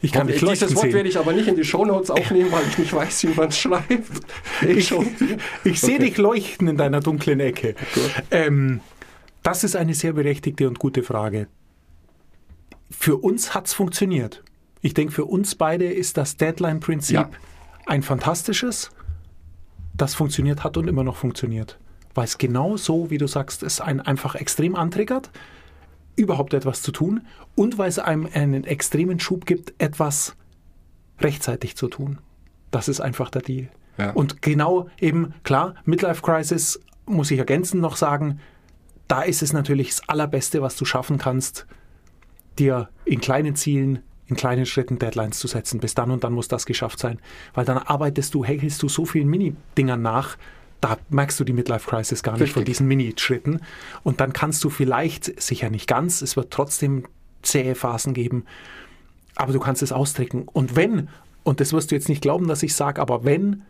Ich 0.00 0.12
kann 0.12 0.26
dich 0.28 0.36
Dieses 0.38 0.48
leuchten 0.60 0.76
Wort 0.76 0.84
sehen. 0.84 0.94
werde 0.94 1.08
ich 1.08 1.18
aber 1.18 1.32
nicht 1.32 1.48
in 1.48 1.56
die 1.56 1.64
Shownotes 1.64 2.10
aufnehmen, 2.10 2.50
weil 2.52 2.62
ich 2.68 2.78
nicht 2.78 2.92
weiß, 2.92 3.24
wie 3.24 3.34
man 3.34 3.48
es 3.48 3.58
schreibt. 3.58 3.88
Ich, 4.62 4.92
ich 5.64 5.80
sehe 5.80 5.96
Okay. 5.96 5.98
dich 5.98 6.16
leuchten 6.18 6.68
in 6.68 6.76
deiner 6.76 7.00
dunklen 7.00 7.40
Ecke. 7.40 7.74
Ähm, 8.30 8.80
das 9.42 9.64
ist 9.64 9.74
eine 9.76 9.94
sehr 9.94 10.12
berechtigte 10.12 10.68
und 10.68 10.78
gute 10.78 11.02
Frage. 11.02 11.48
Für 12.90 13.16
uns 13.16 13.54
hat's 13.54 13.72
funktioniert. 13.74 14.42
Ich 14.80 14.94
denke, 14.94 15.12
für 15.12 15.24
uns 15.24 15.54
beide 15.54 15.86
ist 15.86 16.16
das 16.16 16.36
Deadline-Prinzip 16.36 17.16
Ja. 17.16 17.30
ein 17.86 18.02
fantastisches, 18.02 18.90
das 19.96 20.14
funktioniert 20.14 20.62
hat 20.64 20.76
und 20.76 20.88
immer 20.88 21.04
noch 21.04 21.16
funktioniert. 21.16 21.78
Weil 22.14 22.24
es 22.24 22.38
genau 22.38 22.76
so, 22.76 23.10
wie 23.10 23.18
du 23.18 23.26
sagst, 23.26 23.62
es 23.62 23.80
einen 23.80 24.00
einfach 24.00 24.34
extrem 24.34 24.74
antriggert, 24.76 25.30
überhaupt 26.16 26.54
etwas 26.54 26.82
zu 26.82 26.92
tun 26.92 27.26
und 27.54 27.78
weil 27.78 27.88
es 27.88 27.98
einem 27.98 28.28
einen 28.32 28.64
extremen 28.64 29.20
Schub 29.20 29.46
gibt, 29.46 29.74
etwas 29.78 30.34
rechtzeitig 31.20 31.76
zu 31.76 31.88
tun. 31.88 32.18
Das 32.70 32.88
ist 32.88 33.00
einfach 33.00 33.30
der 33.30 33.42
Deal. 33.42 33.68
Ja. 33.98 34.10
Und 34.12 34.42
genau 34.42 34.88
eben, 35.00 35.34
klar, 35.42 35.74
Midlife 35.84 36.22
Crisis 36.22 36.80
muss 37.06 37.30
ich 37.30 37.38
ergänzend 37.38 37.82
noch 37.82 37.96
sagen, 37.96 38.40
da 39.08 39.22
ist 39.22 39.42
es 39.42 39.52
natürlich 39.52 39.90
das 39.90 40.08
Allerbeste, 40.08 40.60
was 40.62 40.76
du 40.76 40.84
schaffen 40.84 41.18
kannst, 41.18 41.66
dir 42.58 42.88
in 43.04 43.20
kleinen 43.20 43.56
Zielen, 43.56 44.00
in 44.26 44.36
kleinen 44.36 44.66
Schritten 44.66 44.98
Deadlines 44.98 45.38
zu 45.38 45.48
setzen. 45.48 45.80
Bis 45.80 45.94
dann 45.94 46.10
und 46.10 46.24
dann 46.24 46.32
muss 46.32 46.48
das 46.48 46.66
geschafft 46.66 46.98
sein. 46.98 47.18
Weil 47.54 47.64
dann 47.64 47.78
arbeitest 47.78 48.34
du, 48.34 48.44
häkelst 48.44 48.82
du 48.82 48.88
so 48.88 49.04
vielen 49.04 49.28
Mini-Dingern 49.28 50.02
nach, 50.02 50.36
da 50.80 50.96
merkst 51.08 51.40
du 51.40 51.44
die 51.44 51.52
Midlife 51.52 51.88
Crisis 51.88 52.22
gar 52.22 52.32
nicht 52.32 52.42
Richtig. 52.42 52.54
von 52.54 52.64
diesen 52.64 52.86
Mini-Schritten. 52.86 53.60
Und 54.04 54.20
dann 54.20 54.32
kannst 54.32 54.62
du 54.64 54.70
vielleicht, 54.70 55.40
sicher 55.40 55.70
nicht 55.70 55.88
ganz, 55.88 56.22
es 56.22 56.36
wird 56.36 56.52
trotzdem 56.52 57.04
zähe 57.42 57.74
Phasen 57.74 58.14
geben, 58.14 58.44
aber 59.34 59.52
du 59.52 59.60
kannst 59.60 59.82
es 59.82 59.92
austricken. 59.92 60.46
Und 60.48 60.76
wenn, 60.76 61.08
und 61.42 61.60
das 61.60 61.72
wirst 61.72 61.90
du 61.90 61.94
jetzt 61.94 62.08
nicht 62.08 62.22
glauben, 62.22 62.48
dass 62.48 62.62
ich 62.62 62.74
sage, 62.74 63.00
aber 63.00 63.24
wenn, 63.24 63.62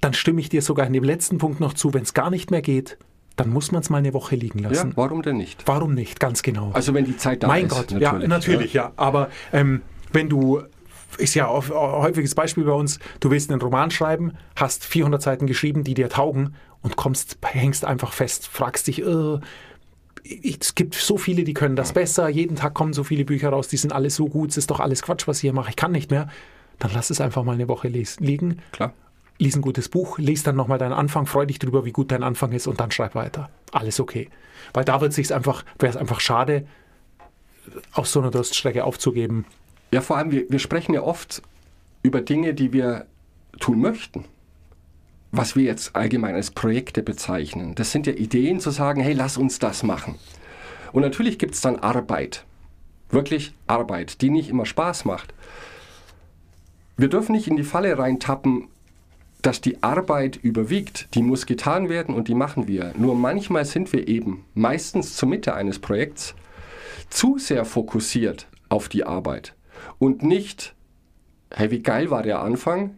dann 0.00 0.14
stimme 0.14 0.40
ich 0.40 0.48
dir 0.48 0.62
sogar 0.62 0.86
in 0.86 0.92
dem 0.92 1.04
letzten 1.04 1.38
Punkt 1.38 1.60
noch 1.60 1.74
zu, 1.74 1.92
wenn 1.92 2.02
es 2.02 2.14
gar 2.14 2.30
nicht 2.30 2.50
mehr 2.50 2.62
geht, 2.62 2.98
dann 3.40 3.50
muss 3.50 3.72
man 3.72 3.80
es 3.80 3.88
mal 3.90 3.98
eine 3.98 4.12
Woche 4.12 4.36
liegen 4.36 4.58
Ja, 4.60 4.68
lassen. 4.68 4.92
warum 4.96 5.22
denn 5.22 5.36
nicht? 5.38 5.62
Warum 5.66 5.94
nicht? 5.94 6.20
Ganz 6.20 6.42
genau. 6.42 6.70
Also 6.72 6.92
wenn 6.94 7.04
die 7.06 7.16
Zeit 7.16 7.42
da 7.42 7.48
mein 7.48 7.66
ist. 7.66 7.72
Gott, 7.72 7.90
ja, 7.92 8.12
natürlich, 8.12 8.74
ja. 8.74 8.92
Aber 8.96 9.30
ähm, 9.52 9.80
wenn 10.12 10.28
du, 10.28 10.60
ist 11.18 11.34
ja 11.34 11.50
ein 11.50 11.68
häufiges 11.70 12.34
Beispiel 12.34 12.64
bei 12.64 12.72
uns, 12.72 12.98
du 13.20 13.30
willst 13.30 13.50
einen 13.50 13.60
Roman 13.60 13.90
schreiben, 13.90 14.32
hast 14.56 14.84
400 14.84 15.22
Seiten 15.22 15.46
geschrieben, 15.46 15.84
die 15.84 15.94
dir 15.94 16.08
taugen 16.08 16.54
und 16.82 16.96
kommst, 16.96 17.38
hängst 17.42 17.84
einfach 17.84 18.12
fest, 18.12 18.46
fragst 18.46 18.86
dich, 18.86 19.02
äh, 19.02 19.38
es 20.44 20.74
gibt 20.74 20.94
so 20.94 21.16
viele, 21.16 21.44
die 21.44 21.54
können 21.54 21.76
das 21.76 21.92
besser, 21.92 22.28
jeden 22.28 22.56
Tag 22.56 22.74
kommen 22.74 22.92
so 22.92 23.04
viele 23.04 23.24
Bücher 23.24 23.48
raus, 23.50 23.68
die 23.68 23.78
sind 23.78 23.92
alle 23.92 24.10
so 24.10 24.26
gut, 24.28 24.50
es 24.50 24.58
ist 24.58 24.70
doch 24.70 24.80
alles 24.80 25.02
Quatsch, 25.02 25.26
was 25.26 25.38
ich 25.38 25.42
hier 25.42 25.52
mache, 25.54 25.70
ich 25.70 25.76
kann 25.76 25.92
nicht 25.92 26.10
mehr. 26.10 26.28
Dann 26.78 26.90
lass 26.94 27.10
es 27.10 27.20
einfach 27.20 27.42
mal 27.44 27.52
eine 27.54 27.68
Woche 27.68 27.88
liegen, 27.88 28.58
Klar. 28.72 28.92
Lies 29.40 29.56
ein 29.56 29.62
gutes 29.62 29.88
Buch, 29.88 30.18
lies 30.18 30.42
dann 30.42 30.54
nochmal 30.54 30.78
deinen 30.78 30.92
Anfang, 30.92 31.26
freu 31.26 31.46
dich 31.46 31.58
drüber, 31.58 31.84
wie 31.84 31.92
gut 31.92 32.12
dein 32.12 32.22
Anfang 32.22 32.52
ist 32.52 32.66
und 32.66 32.78
dann 32.78 32.90
schreib 32.90 33.14
weiter. 33.14 33.50
Alles 33.72 33.98
okay. 33.98 34.28
Weil 34.74 34.84
da 34.84 35.00
wird 35.00 35.12
sich's 35.12 35.32
einfach, 35.32 35.64
wäre 35.78 35.90
es 35.90 35.96
einfach 35.96 36.20
schade, 36.20 36.66
auf 37.92 38.06
so 38.06 38.20
einer 38.20 38.30
Durststrecke 38.30 38.84
aufzugeben. 38.84 39.46
Ja, 39.92 40.02
vor 40.02 40.18
allem, 40.18 40.30
wir, 40.30 40.44
wir 40.48 40.58
sprechen 40.58 40.94
ja 40.94 41.02
oft 41.02 41.42
über 42.02 42.20
Dinge, 42.20 42.54
die 42.54 42.72
wir 42.72 43.06
tun 43.58 43.80
möchten. 43.80 44.24
Was 45.32 45.56
wir 45.56 45.64
jetzt 45.64 45.96
allgemein 45.96 46.34
als 46.34 46.50
Projekte 46.50 47.02
bezeichnen. 47.02 47.74
Das 47.76 47.92
sind 47.92 48.06
ja 48.06 48.12
Ideen 48.12 48.60
zu 48.60 48.70
sagen, 48.70 49.00
hey, 49.00 49.12
lass 49.12 49.36
uns 49.36 49.58
das 49.58 49.82
machen. 49.82 50.16
Und 50.92 51.02
natürlich 51.02 51.38
gibt 51.38 51.54
es 51.54 51.60
dann 51.60 51.76
Arbeit. 51.76 52.44
Wirklich 53.10 53.54
Arbeit, 53.66 54.22
die 54.22 54.30
nicht 54.30 54.48
immer 54.48 54.66
Spaß 54.66 55.04
macht. 55.04 55.32
Wir 56.96 57.08
dürfen 57.08 57.32
nicht 57.32 57.46
in 57.46 57.56
die 57.56 57.62
Falle 57.62 57.96
reintappen, 57.96 58.68
dass 59.46 59.60
die 59.60 59.82
Arbeit 59.82 60.36
überwiegt. 60.36 61.14
Die 61.14 61.22
muss 61.22 61.46
getan 61.46 61.88
werden 61.88 62.14
und 62.14 62.28
die 62.28 62.34
machen 62.34 62.68
wir. 62.68 62.92
Nur 62.96 63.14
manchmal 63.14 63.64
sind 63.64 63.92
wir 63.92 64.08
eben, 64.08 64.44
meistens 64.54 65.16
zur 65.16 65.28
Mitte 65.28 65.54
eines 65.54 65.78
Projekts, 65.78 66.34
zu 67.08 67.38
sehr 67.38 67.64
fokussiert 67.64 68.46
auf 68.68 68.88
die 68.88 69.04
Arbeit 69.04 69.54
und 69.98 70.22
nicht, 70.22 70.74
hey, 71.50 71.70
wie 71.70 71.82
geil 71.82 72.10
war 72.10 72.22
der 72.22 72.40
Anfang 72.40 72.94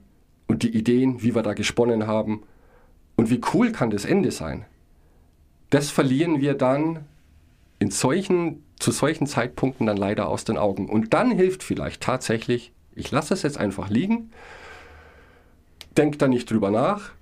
und 0.46 0.62
die 0.62 0.76
Ideen, 0.76 1.22
wie 1.22 1.34
wir 1.34 1.42
da 1.42 1.54
gesponnen 1.54 2.06
haben 2.06 2.42
und 3.16 3.30
wie 3.30 3.40
cool 3.54 3.72
kann 3.72 3.90
das 3.90 4.04
Ende 4.04 4.30
sein. 4.30 4.66
Das 5.70 5.90
verlieren 5.90 6.40
wir 6.40 6.54
dann 6.54 7.06
in 7.78 7.90
solchen, 7.90 8.62
zu 8.78 8.90
solchen 8.90 9.26
Zeitpunkten 9.26 9.86
dann 9.86 9.96
leider 9.96 10.28
aus 10.28 10.44
den 10.44 10.58
Augen. 10.58 10.88
Und 10.88 11.14
dann 11.14 11.30
hilft 11.30 11.62
vielleicht 11.62 12.02
tatsächlich, 12.02 12.72
ich 12.94 13.10
lasse 13.10 13.32
es 13.32 13.42
jetzt 13.42 13.58
einfach 13.58 13.88
liegen, 13.88 14.30
denke 15.96 16.18
da 16.18 16.28
nicht 16.28 16.50
drüber 16.50 16.70
nach 16.70 17.12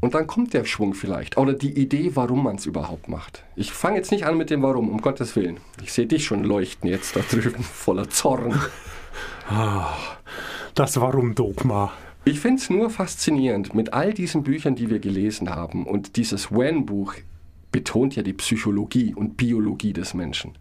und 0.00 0.14
dann 0.14 0.26
kommt 0.26 0.54
der 0.54 0.64
Schwung 0.64 0.94
vielleicht. 0.94 1.36
Oder 1.36 1.54
die 1.54 1.72
Idee, 1.72 2.12
warum 2.14 2.44
man 2.44 2.56
es 2.56 2.66
überhaupt 2.66 3.08
macht. 3.08 3.44
Ich 3.56 3.72
fange 3.72 3.96
jetzt 3.96 4.12
nicht 4.12 4.26
an 4.26 4.36
mit 4.36 4.50
dem 4.50 4.62
Warum, 4.62 4.88
um 4.90 5.00
Gottes 5.00 5.34
Willen. 5.34 5.58
Ich 5.82 5.92
sehe 5.92 6.06
dich 6.06 6.24
schon 6.24 6.44
leuchten 6.44 6.88
jetzt 6.88 7.16
da 7.16 7.20
drüben, 7.20 7.62
voller 7.62 8.08
Zorn. 8.08 8.60
Das 10.74 11.00
Warum-Dogma. 11.00 11.92
Ich 12.24 12.40
finde 12.40 12.60
es 12.60 12.70
nur 12.70 12.90
faszinierend, 12.90 13.74
mit 13.74 13.92
all 13.92 14.12
diesen 14.12 14.42
Büchern, 14.42 14.76
die 14.76 14.90
wir 14.90 14.98
gelesen 14.98 15.50
haben, 15.50 15.86
und 15.86 16.16
dieses 16.16 16.52
When-Buch 16.52 17.14
betont 17.72 18.14
ja 18.16 18.22
die 18.22 18.34
Psychologie 18.34 19.14
und 19.14 19.36
Biologie 19.36 19.92
des 19.92 20.14
Menschen, 20.14 20.56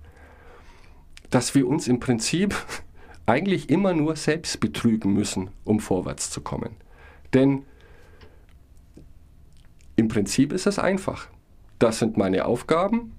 dass 1.29 1.53
wir 1.55 1.67
uns 1.67 1.87
im 1.87 1.99
Prinzip 1.99 2.55
eigentlich 3.27 3.69
immer 3.69 3.93
nur 3.93 4.15
selbst 4.15 4.59
betrügen 4.59 5.13
müssen, 5.13 5.51
um 5.63 5.79
vorwärts 5.79 6.31
zu 6.31 6.41
kommen. 6.41 6.75
Denn 7.33 7.63
im 9.95 10.07
Prinzip 10.07 10.53
ist 10.53 10.65
es 10.65 10.79
einfach. 10.79 11.27
Das 11.77 11.99
sind 11.99 12.17
meine 12.17 12.45
Aufgaben, 12.45 13.13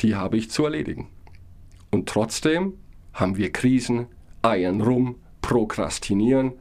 die 0.00 0.16
habe 0.16 0.36
ich 0.36 0.50
zu 0.50 0.64
erledigen. 0.64 1.08
Und 1.90 2.08
trotzdem 2.08 2.74
haben 3.12 3.36
wir 3.36 3.52
Krisen, 3.52 4.06
eiern 4.40 4.80
rum, 4.80 5.16
prokrastinieren. 5.42 6.54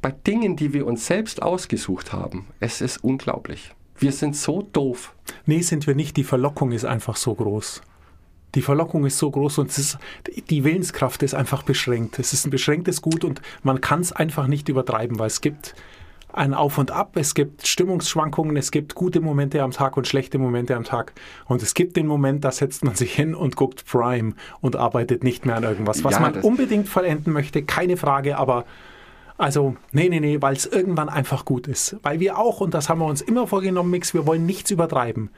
Bei 0.00 0.10
Dingen, 0.10 0.56
die 0.56 0.72
wir 0.72 0.86
uns 0.86 1.06
selbst 1.06 1.42
ausgesucht 1.42 2.12
haben, 2.12 2.46
es 2.60 2.80
ist 2.80 3.04
unglaublich. 3.04 3.74
Wir 3.98 4.12
sind 4.12 4.36
so 4.36 4.62
doof. 4.62 5.14
Nee, 5.44 5.60
sind 5.60 5.86
wir 5.86 5.94
nicht. 5.94 6.16
Die 6.16 6.24
Verlockung 6.24 6.72
ist 6.72 6.84
einfach 6.84 7.16
so 7.16 7.34
groß. 7.34 7.82
Die 8.54 8.62
Verlockung 8.62 9.04
ist 9.04 9.18
so 9.18 9.30
groß 9.30 9.58
und 9.58 9.76
ist, 9.76 9.98
die 10.48 10.64
Willenskraft 10.64 11.22
ist 11.22 11.34
einfach 11.34 11.62
beschränkt. 11.62 12.18
Es 12.18 12.32
ist 12.32 12.46
ein 12.46 12.50
beschränktes 12.50 13.02
Gut 13.02 13.24
und 13.24 13.42
man 13.62 13.80
kann 13.80 14.00
es 14.00 14.12
einfach 14.12 14.46
nicht 14.46 14.68
übertreiben, 14.68 15.18
weil 15.18 15.26
es 15.26 15.40
gibt 15.40 15.74
ein 16.32 16.54
Auf 16.54 16.78
und 16.78 16.90
Ab, 16.90 17.12
es 17.14 17.34
gibt 17.34 17.66
Stimmungsschwankungen, 17.66 18.56
es 18.56 18.70
gibt 18.70 18.94
gute 18.94 19.20
Momente 19.20 19.62
am 19.62 19.70
Tag 19.70 19.96
und 19.96 20.06
schlechte 20.06 20.38
Momente 20.38 20.76
am 20.76 20.84
Tag. 20.84 21.12
Und 21.46 21.62
es 21.62 21.74
gibt 21.74 21.96
den 21.96 22.06
Moment, 22.06 22.44
da 22.44 22.52
setzt 22.52 22.84
man 22.84 22.94
sich 22.94 23.14
hin 23.14 23.34
und 23.34 23.56
guckt 23.56 23.86
Prime 23.86 24.34
und 24.60 24.76
arbeitet 24.76 25.24
nicht 25.24 25.46
mehr 25.46 25.56
an 25.56 25.64
irgendwas, 25.64 26.04
was 26.04 26.14
Ja, 26.14 26.20
man 26.20 26.36
unbedingt 26.42 26.88
vollenden 26.88 27.32
möchte, 27.32 27.62
keine 27.62 27.96
Frage, 27.96 28.36
aber 28.36 28.66
also, 29.38 29.76
nee, 29.92 30.08
nee, 30.08 30.20
nee, 30.20 30.40
weil 30.40 30.56
es 30.56 30.64
irgendwann 30.64 31.08
einfach 31.08 31.44
gut 31.44 31.66
ist. 31.66 31.96
Weil 32.02 32.20
wir 32.20 32.38
auch, 32.38 32.60
und 32.60 32.72
das 32.72 32.88
haben 32.88 33.00
wir 33.00 33.06
uns 33.06 33.20
immer 33.20 33.46
vorgenommen, 33.46 33.90
Mix, 33.90 34.14
wir 34.14 34.26
wollen 34.26 34.46
nichts 34.46 34.70
übertreiben. 34.70 35.30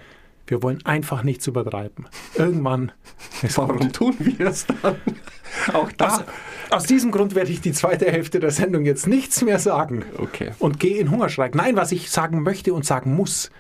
Wir 0.49 0.62
wollen 0.62 0.85
einfach 0.85 1.23
nichts 1.23 1.47
übertreiben. 1.47 2.09
Irgendwann 2.35 2.90
Warum 3.55 3.78
gut. 3.78 3.93
tun 3.93 4.14
wir 4.19 4.47
es 4.49 4.67
dann? 4.83 4.97
Auch 5.75 5.93
da. 5.93 6.09
Aus, 6.09 6.25
aus 6.71 6.85
diesem 6.85 7.11
Grund 7.11 7.35
werde 7.35 7.50
ich 7.52 7.61
die 7.61 7.73
zweite 7.73 8.07
Hälfte 8.11 8.40
der 8.40 8.50
Sendung 8.50 8.85
jetzt 8.85 9.07
nichts 9.07 9.43
mehr 9.43 9.59
sagen. 9.59 10.05
Okay. 10.19 10.50
Und 10.59 10.81
gehe 10.81 10.99
in 10.99 11.11
Hungerstreik. 11.11 11.55
Nein, 11.55 11.76
was 11.76 11.93
ich 11.93 12.11
sagen 12.11 12.43
möchte 12.43 12.75
und 12.75 12.85
sagen 12.85 13.14
muss. 13.14 13.50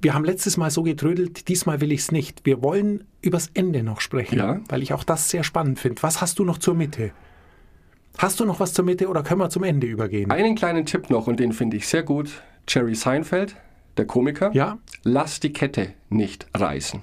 wir 0.00 0.14
haben 0.14 0.24
letztes 0.24 0.56
Mal 0.56 0.70
so 0.70 0.82
getrödelt, 0.82 1.48
diesmal 1.48 1.80
will 1.80 1.92
ich 1.92 2.00
es 2.00 2.12
nicht. 2.12 2.44
Wir 2.46 2.62
wollen 2.62 3.04
übers 3.20 3.50
Ende 3.54 3.82
noch 3.82 4.00
sprechen, 4.00 4.38
Ja. 4.38 4.60
weil 4.68 4.82
ich 4.82 4.92
auch 4.92 5.04
das 5.04 5.28
sehr 5.28 5.42
spannend 5.44 5.78
finde. 5.78 6.02
Was 6.02 6.20
hast 6.20 6.38
du 6.38 6.44
noch 6.44 6.58
zur 6.58 6.74
Mitte? 6.74 7.10
Hast 8.16 8.40
du 8.40 8.44
noch 8.44 8.60
was 8.60 8.72
zur 8.74 8.84
Mitte 8.84 9.08
oder 9.08 9.22
können 9.22 9.40
wir 9.40 9.50
zum 9.50 9.62
Ende 9.64 9.86
übergehen? 9.86 10.30
Einen 10.30 10.54
kleinen 10.56 10.86
Tipp 10.86 11.10
noch 11.10 11.26
und 11.26 11.38
den 11.40 11.52
finde 11.52 11.76
ich 11.76 11.86
sehr 11.88 12.02
gut. 12.02 12.42
Jerry 12.68 12.94
Seinfeld, 12.94 13.56
der 13.98 14.06
Komiker. 14.06 14.50
Ja? 14.52 14.78
Lass 15.02 15.40
die 15.40 15.52
Kette 15.52 15.92
nicht 16.08 16.46
reißen. 16.54 17.02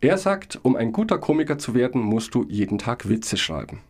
Er 0.00 0.18
sagt, 0.18 0.58
um 0.62 0.76
ein 0.76 0.92
guter 0.92 1.18
Komiker 1.18 1.58
zu 1.58 1.74
werden, 1.74 2.00
musst 2.00 2.34
du 2.34 2.44
jeden 2.48 2.78
Tag 2.78 3.08
Witze 3.08 3.36
schreiben. 3.36 3.80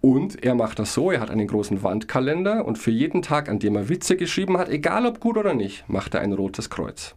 Und 0.00 0.44
er 0.44 0.54
macht 0.54 0.78
das 0.78 0.92
so, 0.94 1.10
er 1.10 1.20
hat 1.20 1.30
einen 1.30 1.46
großen 1.46 1.82
Wandkalender 1.82 2.64
und 2.64 2.78
für 2.78 2.90
jeden 2.90 3.22
Tag, 3.22 3.48
an 3.48 3.58
dem 3.58 3.74
er 3.74 3.88
Witze 3.88 4.16
geschrieben 4.16 4.58
hat, 4.58 4.68
egal 4.68 5.06
ob 5.06 5.18
gut 5.18 5.36
oder 5.36 5.54
nicht, 5.54 5.88
macht 5.88 6.14
er 6.14 6.20
ein 6.20 6.32
rotes 6.32 6.68
Kreuz. 6.68 7.14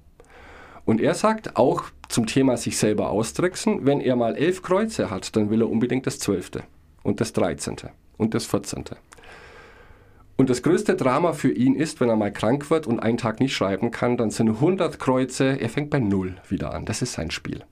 Und 0.85 1.01
er 1.01 1.13
sagt 1.13 1.57
auch 1.57 1.83
zum 2.07 2.27
Thema 2.27 2.55
sich 2.55 2.77
selber 2.77 3.09
austricksen, 3.09 3.85
wenn 3.85 3.99
er 3.99 4.15
mal 4.15 4.37
elf 4.37 4.61
Kreuze 4.61 5.09
hat, 5.09 5.35
dann 5.35 5.49
will 5.49 5.61
er 5.61 5.69
unbedingt 5.69 6.07
das 6.07 6.17
zwölfte 6.19 6.63
und 7.03 7.19
das 7.19 7.33
dreizehnte 7.33 7.91
und 8.17 8.33
das 8.33 8.45
vierzehnte. 8.45 8.95
Und 10.37 10.51
das 10.51 10.61
größte 10.61 10.95
Drama 10.95 11.33
für 11.33 11.51
ihn 11.51 11.75
ist, 11.75 11.99
wenn 11.99 12.09
er 12.09 12.15
mal 12.15 12.31
krank 12.31 12.69
wird 12.69 12.85
und 12.85 12.99
einen 12.99 13.17
Tag 13.17 13.39
nicht 13.39 13.55
schreiben 13.55 13.89
kann, 13.89 14.17
dann 14.17 14.29
sind 14.29 14.49
100 14.49 14.99
Kreuze, 14.99 15.59
er 15.59 15.69
fängt 15.69 15.89
bei 15.89 15.99
Null 15.99 16.35
wieder 16.47 16.73
an. 16.73 16.85
Das 16.85 17.01
ist 17.01 17.13
sein 17.13 17.31
Spiel. 17.31 17.63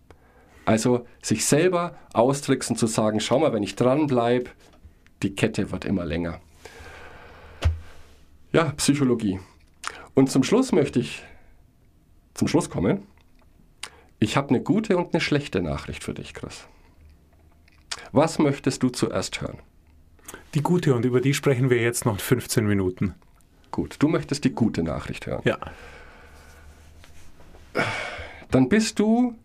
Also 0.65 1.05
sich 1.21 1.45
selber 1.45 1.95
austricksen 2.13 2.75
zu 2.75 2.87
sagen, 2.87 3.19
schau 3.19 3.37
mal, 3.37 3.53
wenn 3.53 3.61
ich 3.61 3.75
dranbleibe, 3.75 4.49
die 5.21 5.35
Kette 5.35 5.71
wird 5.71 5.85
immer 5.85 6.05
länger. 6.05 6.41
Ja, 8.51 8.73
Psychologie. 8.77 9.39
Und 10.15 10.31
zum 10.31 10.43
Schluss 10.43 10.71
möchte 10.71 10.99
ich 10.99 11.23
zum 12.33 12.47
Schluss 12.47 12.71
kommen. 12.71 13.03
Ich 14.19 14.37
habe 14.37 14.49
eine 14.49 14.61
gute 14.61 14.97
und 14.97 15.13
eine 15.13 15.21
schlechte 15.21 15.61
Nachricht 15.61 16.03
für 16.03 16.15
dich, 16.15 16.33
Chris. 16.33 16.65
Was 18.11 18.39
möchtest 18.39 18.81
du 18.81 18.89
zuerst 18.89 19.41
hören? 19.41 19.59
Die 20.53 20.61
gute 20.61 20.95
und 20.95 21.05
über 21.05 21.21
die 21.21 21.33
sprechen 21.33 21.69
wir 21.69 21.81
jetzt 21.81 22.05
noch 22.05 22.19
15 22.19 22.65
Minuten. 22.65 23.15
Gut, 23.71 23.97
du 23.99 24.07
möchtest 24.07 24.43
die 24.45 24.51
gute 24.51 24.83
Nachricht 24.83 25.25
hören. 25.27 25.41
Ja. 25.43 25.57
Dann 28.51 28.69
bist 28.69 28.99
du 28.99 29.35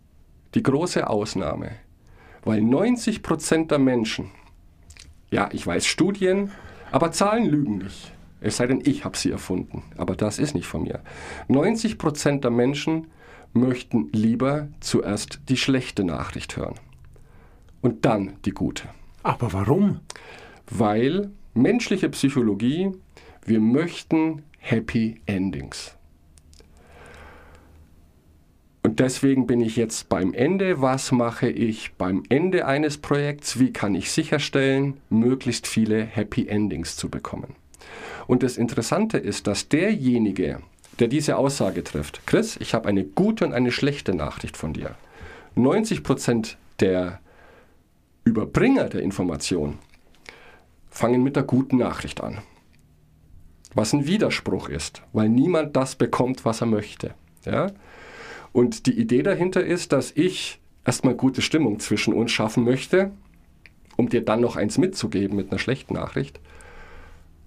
die 0.53 0.63
große 0.63 1.09
Ausnahme. 1.09 1.71
Weil 2.43 2.61
90% 2.61 3.67
der 3.67 3.77
Menschen, 3.77 4.31
ja, 5.29 5.49
ich 5.51 5.65
weiß 5.65 5.85
Studien, 5.85 6.51
aber 6.91 7.11
Zahlen 7.11 7.45
lügen 7.45 7.77
nicht. 7.79 8.13
Es 8.39 8.57
sei 8.57 8.65
denn, 8.65 8.81
ich 8.83 9.05
habe 9.05 9.15
sie 9.15 9.31
erfunden. 9.31 9.83
Aber 9.97 10.15
das 10.15 10.39
ist 10.39 10.55
nicht 10.55 10.65
von 10.65 10.83
mir. 10.83 11.01
90% 11.49 12.39
der 12.39 12.49
Menschen 12.49 13.07
möchten 13.53 14.09
lieber 14.11 14.67
zuerst 14.79 15.41
die 15.49 15.57
schlechte 15.57 16.03
Nachricht 16.03 16.57
hören. 16.57 16.75
Und 17.81 18.05
dann 18.05 18.33
die 18.45 18.51
gute. 18.51 18.89
Aber 19.23 19.53
warum? 19.53 19.99
Weil 20.71 21.29
menschliche 21.53 22.09
Psychologie, 22.09 22.91
wir 23.45 23.59
möchten 23.59 24.43
Happy 24.57 25.21
Endings. 25.25 25.97
Und 28.83 28.99
deswegen 28.99 29.47
bin 29.47 29.59
ich 29.59 29.75
jetzt 29.75 30.07
beim 30.07 30.33
Ende. 30.33 30.81
Was 30.81 31.11
mache 31.11 31.49
ich 31.49 31.93
beim 31.97 32.23
Ende 32.29 32.65
eines 32.65 32.97
Projekts? 32.97 33.59
Wie 33.59 33.73
kann 33.73 33.95
ich 33.95 34.11
sicherstellen, 34.11 34.97
möglichst 35.09 35.67
viele 35.67 36.03
Happy 36.03 36.47
Endings 36.47 36.95
zu 36.95 37.09
bekommen? 37.09 37.55
Und 38.27 38.41
das 38.41 38.57
Interessante 38.57 39.17
ist, 39.17 39.47
dass 39.47 39.67
derjenige, 39.67 40.61
der 40.99 41.09
diese 41.09 41.35
Aussage 41.35 41.83
trifft, 41.83 42.25
Chris, 42.25 42.57
ich 42.61 42.73
habe 42.73 42.87
eine 42.87 43.03
gute 43.03 43.45
und 43.45 43.53
eine 43.53 43.71
schlechte 43.71 44.15
Nachricht 44.15 44.55
von 44.55 44.71
dir. 44.73 44.95
90% 45.57 46.55
der 46.79 47.19
Überbringer 48.23 48.85
der 48.85 49.01
Information 49.01 49.79
fangen 50.91 51.23
mit 51.23 51.35
der 51.35 51.43
guten 51.43 51.77
Nachricht 51.77 52.21
an. 52.21 52.39
Was 53.73 53.93
ein 53.93 54.05
Widerspruch 54.05 54.69
ist, 54.69 55.01
weil 55.13 55.29
niemand 55.29 55.75
das 55.75 55.95
bekommt, 55.95 56.45
was 56.45 56.61
er 56.61 56.67
möchte. 56.67 57.15
Ja? 57.45 57.71
Und 58.51 58.85
die 58.85 58.99
Idee 58.99 59.23
dahinter 59.23 59.63
ist, 59.63 59.93
dass 59.93 60.11
ich 60.11 60.59
erstmal 60.85 61.15
gute 61.15 61.41
Stimmung 61.41 61.79
zwischen 61.79 62.13
uns 62.13 62.31
schaffen 62.31 62.65
möchte, 62.65 63.11
um 63.95 64.09
dir 64.09 64.23
dann 64.23 64.41
noch 64.41 64.57
eins 64.57 64.77
mitzugeben 64.77 65.37
mit 65.37 65.49
einer 65.49 65.59
schlechten 65.59 65.93
Nachricht. 65.93 66.39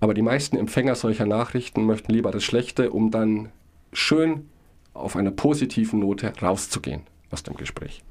Aber 0.01 0.15
die 0.15 0.23
meisten 0.23 0.57
Empfänger 0.57 0.95
solcher 0.95 1.27
Nachrichten 1.27 1.85
möchten 1.85 2.13
lieber 2.13 2.31
das 2.31 2.45
Schlechte, 2.45 2.91
um 2.91 3.11
dann 3.11 3.51
schön 3.93 4.49
auf 4.95 5.17
einer 5.17 5.31
positiven 5.31 6.01
Note 6.01 6.33
rauszugehen 6.41 7.03
aus 7.31 7.43
dem 7.43 7.57
Gespräch. 7.57 8.03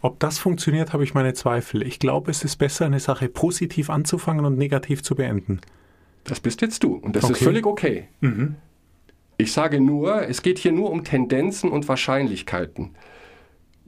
Ob 0.00 0.20
das 0.20 0.38
funktioniert, 0.38 0.92
habe 0.92 1.04
ich 1.04 1.14
meine 1.14 1.34
Zweifel. 1.34 1.82
Ich 1.82 1.98
glaube, 1.98 2.30
es 2.30 2.44
ist 2.44 2.56
besser, 2.56 2.86
eine 2.86 3.00
Sache 3.00 3.28
positiv 3.28 3.90
anzufangen 3.90 4.44
und 4.44 4.58
negativ 4.58 5.02
zu 5.02 5.14
beenden. 5.14 5.60
Das 6.24 6.40
bist 6.40 6.60
jetzt 6.60 6.82
du 6.82 6.94
und 6.94 7.16
das 7.16 7.24
ist 7.24 7.30
Okay. 7.30 7.44
völlig 7.44 7.66
okay. 7.66 8.08
Ich 9.38 9.52
sage 9.52 9.80
nur, 9.80 10.28
es 10.28 10.42
geht 10.42 10.58
hier 10.58 10.72
nur 10.72 10.90
um 10.90 11.04
Tendenzen 11.04 11.70
und 11.70 11.88
Wahrscheinlichkeiten. 11.88 12.90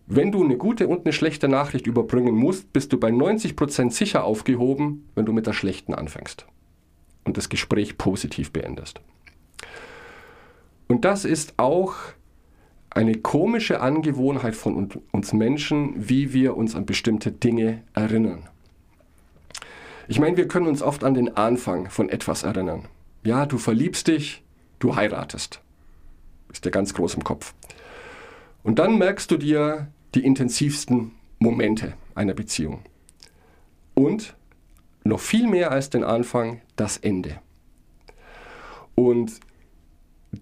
Wenn 0.07 0.33
du 0.33 0.43
eine 0.43 0.57
gute 0.57 0.89
und 0.89 1.05
eine 1.05 1.13
schlechte 1.13 1.49
Nachricht 1.49 1.87
überbringen 1.87 2.35
musst, 2.35 2.73
bist 2.73 2.93
du 2.93 2.99
bei 2.99 3.11
90% 3.11 3.91
sicher 3.91 4.25
aufgehoben, 4.25 5.07
wenn 5.15 5.27
du 5.27 5.33
mit 5.33 5.47
der 5.47 5.53
schlechten 5.53 5.93
anfängst 5.95 6.47
und 7.25 7.37
das 7.37 7.49
Gespräch 7.51 7.99
positiv 7.99 8.53
beendest. 8.53 9.01
Und 10.87 11.05
das 11.05 11.27
ist 11.27 11.55
auch 11.59 11.95
eine 12.99 13.15
komische 13.15 13.81
Angewohnheit 13.81 14.57
von 14.57 14.75
un- 14.75 15.03
uns 15.13 15.33
Menschen, 15.33 16.09
wie 16.09 16.33
wir 16.33 16.57
uns 16.57 16.75
an 16.75 16.85
bestimmte 16.85 17.31
Dinge 17.31 17.85
erinnern. 17.95 18.49
Ich 20.09 20.19
meine, 20.19 20.37
wir 20.37 20.49
können 20.49 20.67
uns 20.67 20.83
oft 20.83 21.05
an 21.05 21.15
den 21.15 21.37
Anfang 21.37 21.91
von 21.91 22.09
etwas 22.09 22.43
erinnern. 22.43 22.87
Ja, 23.23 23.47
du 23.47 23.57
verliebst 23.57 24.09
dich, 24.09 24.43
du 24.81 24.97
heiratest. 24.97 25.61
Ist 26.53 26.65
dir 26.65 26.73
ganz 26.73 26.93
groß 26.93 27.15
im 27.15 27.23
Kopf. 27.23 27.55
Und 28.65 28.81
dann 28.81 28.99
merkst 28.99 29.31
du 29.31 29.37
dir 29.37 29.87
die 30.17 30.25
intensivsten 30.25 31.13
Momente 31.39 31.93
einer 32.17 32.35
Beziehung. 32.35 32.81
Und 33.95 34.35
noch 35.05 35.21
viel 35.21 35.47
mehr 35.47 35.71
als 35.71 35.89
den 35.89 36.03
Anfang, 36.03 36.63
das 36.75 36.97
Ende. 36.97 37.39
Und 38.97 39.39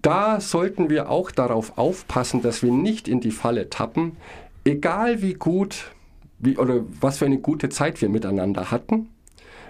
da 0.02 0.40
sollten 0.40 0.90
wir 0.90 1.10
auch 1.10 1.30
darauf 1.30 1.78
aufpassen, 1.78 2.42
dass 2.42 2.62
wir 2.62 2.72
nicht 2.72 3.08
in 3.08 3.20
die 3.20 3.30
Falle 3.30 3.70
tappen, 3.70 4.16
egal 4.64 5.22
wie 5.22 5.34
gut 5.34 5.92
wie, 6.38 6.56
oder 6.58 6.84
was 7.00 7.18
für 7.18 7.26
eine 7.26 7.38
gute 7.38 7.68
Zeit 7.68 8.00
wir 8.00 8.08
miteinander 8.08 8.70
hatten. 8.70 9.08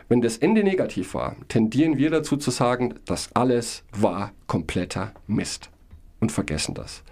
Wenn 0.09 0.23
das 0.23 0.39
Ende 0.39 0.63
negativ 0.63 1.15
war, 1.15 1.37
tendieren 1.49 1.99
wir 1.99 2.11
dazu 2.11 2.37
zu 2.37 2.51
sagen, 2.51 2.95
das 3.07 3.31
alles 3.35 3.83
war 3.93 4.33
kompletter 4.47 5.13
Mist 5.27 5.71
und 6.21 6.31
vergessen 6.31 6.75
das. 6.75 7.03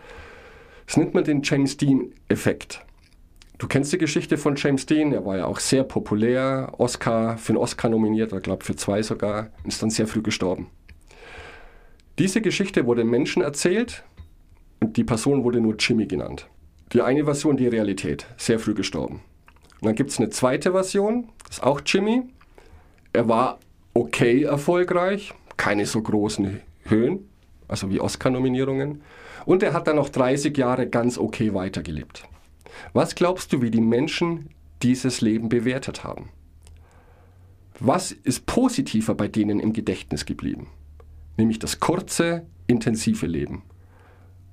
Das 0.87 0.97
nennt 0.97 1.15
man 1.15 1.25
den 1.25 1.43
James 1.43 1.77
Dean-Effekt. 1.77 2.85
Du 3.59 3.69
kennst 3.69 3.93
die 3.93 3.99
Geschichte 3.99 4.37
von 4.37 4.57
James 4.57 4.87
Dean, 4.87 5.13
er 5.13 5.25
war 5.25 5.39
ja 5.39 5.47
auch 5.47 5.61
sehr 5.61 5.85
populär, 5.85 6.73
Oscar, 6.79 7.39
für 7.39 7.51
einen 7.51 7.59
Oscar 7.59 7.89
nominiert, 7.89 8.33
oder 8.33 8.41
glaube 8.41 8.65
für 8.65 8.77
zwei 8.77 9.03
sogar, 9.03 9.51
ist 9.65 9.83
dann 9.83 9.91
sehr 9.91 10.07
früh 10.07 10.23
gestorben. 10.23 10.67
Diese 12.19 12.41
Geschichte 12.41 12.87
wurde 12.87 13.03
Menschen 13.03 13.43
erzählt 13.43 14.05
und 14.81 14.97
die 14.97 15.03
Person 15.03 15.43
wurde 15.43 15.61
nur 15.61 15.75
Jimmy 15.77 16.07
genannt. 16.07 16.49
Die 16.93 17.03
eine 17.03 17.25
Version, 17.25 17.57
die 17.57 17.67
Realität, 17.67 18.27
sehr 18.37 18.61
früh 18.61 18.75
gestorben. 18.75 19.23
Und 19.81 19.87
dann 19.87 19.97
gibt 19.97 20.11
es 20.11 20.21
eine 20.21 20.31
zweite 20.31 20.71
Version, 20.71 21.29
ist 21.51 21.65
auch 21.65 21.81
Jimmy. 21.85 22.23
Er 23.13 23.29
war 23.29 23.59
okay 23.95 24.45
erfolgreich, 24.45 25.35
keine 25.57 25.87
so 25.87 26.01
großen 26.01 26.61
Höhen, 26.85 27.29
also 27.67 27.91
wie 27.91 28.01
Oscar-Nominierungen. 28.01 29.03
Und 29.45 29.65
er 29.65 29.73
hat 29.73 29.89
dann 29.89 29.97
noch 29.97 30.09
30 30.09 30.57
Jahre 30.57 30.89
ganz 30.89 31.19
okay 31.19 31.53
weitergelebt. 31.53 32.29
Was 32.93 33.17
glaubst 33.17 33.53
du, 33.53 33.61
wie 33.61 33.73
die 33.73 33.81
Menschen 33.81 34.51
dieses 34.85 35.21
Leben 35.21 35.49
bewertet 35.49 36.05
haben? 36.05 36.29
Was 37.81 38.13
ist 38.13 38.47
positiver 38.47 39.17
bei 39.17 39.27
denen 39.27 39.59
im 39.59 39.73
Gedächtnis 39.73 40.27
geblieben? 40.27 40.69
Nämlich 41.37 41.59
das 41.59 41.81
kurze, 41.81 42.47
intensive 42.67 43.27
Leben. 43.27 43.63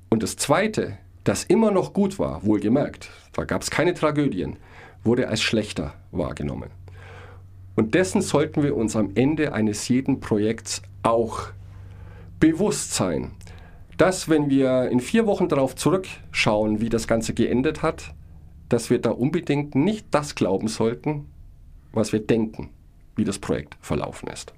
Und 0.10 0.24
das 0.24 0.36
zweite, 0.36 0.98
das 1.24 1.44
immer 1.44 1.72
noch 1.72 1.94
gut 1.94 2.20
war, 2.20 2.44
wohlgemerkt, 2.44 3.10
da 3.34 3.46
gab 3.46 3.62
es 3.62 3.72
keine 3.72 3.94
Tragödien, 3.94 4.58
wurde 5.04 5.28
als 5.28 5.42
schlechter 5.42 5.94
wahrgenommen. 6.12 6.70
Und 7.76 7.96
dessen 7.96 8.22
sollten 8.22 8.64
wir 8.64 8.76
uns 8.76 8.96
am 8.96 9.12
Ende 9.16 9.54
eines 9.54 9.88
jeden 9.88 10.20
Projekts 10.20 10.82
auch 11.04 11.48
bewusst 12.40 12.94
sein, 12.94 13.32
dass 13.98 14.30
wenn 14.30 14.50
wir 14.50 14.90
in 14.90 15.00
vier 15.00 15.26
Wochen 15.28 15.48
darauf 15.48 15.76
zurückschauen, 15.76 16.82
wie 16.82 16.90
das 16.90 17.08
Ganze 17.08 17.34
geendet 17.34 17.82
hat, 17.82 18.14
dass 18.68 18.90
wir 18.90 19.00
da 19.00 19.12
unbedingt 19.12 19.76
nicht 19.76 20.08
das 20.12 20.36
glauben 20.36 20.68
sollten, 20.68 21.28
was 21.94 22.12
wir 22.12 22.20
denken, 22.20 22.70
wie 23.16 23.24
das 23.24 23.40
Projekt 23.40 23.78
verlaufen 23.82 24.28
ist. 24.30 24.54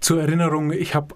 Zur 0.00 0.20
Erinnerung, 0.20 0.72
ich 0.72 0.94
habe 0.94 1.14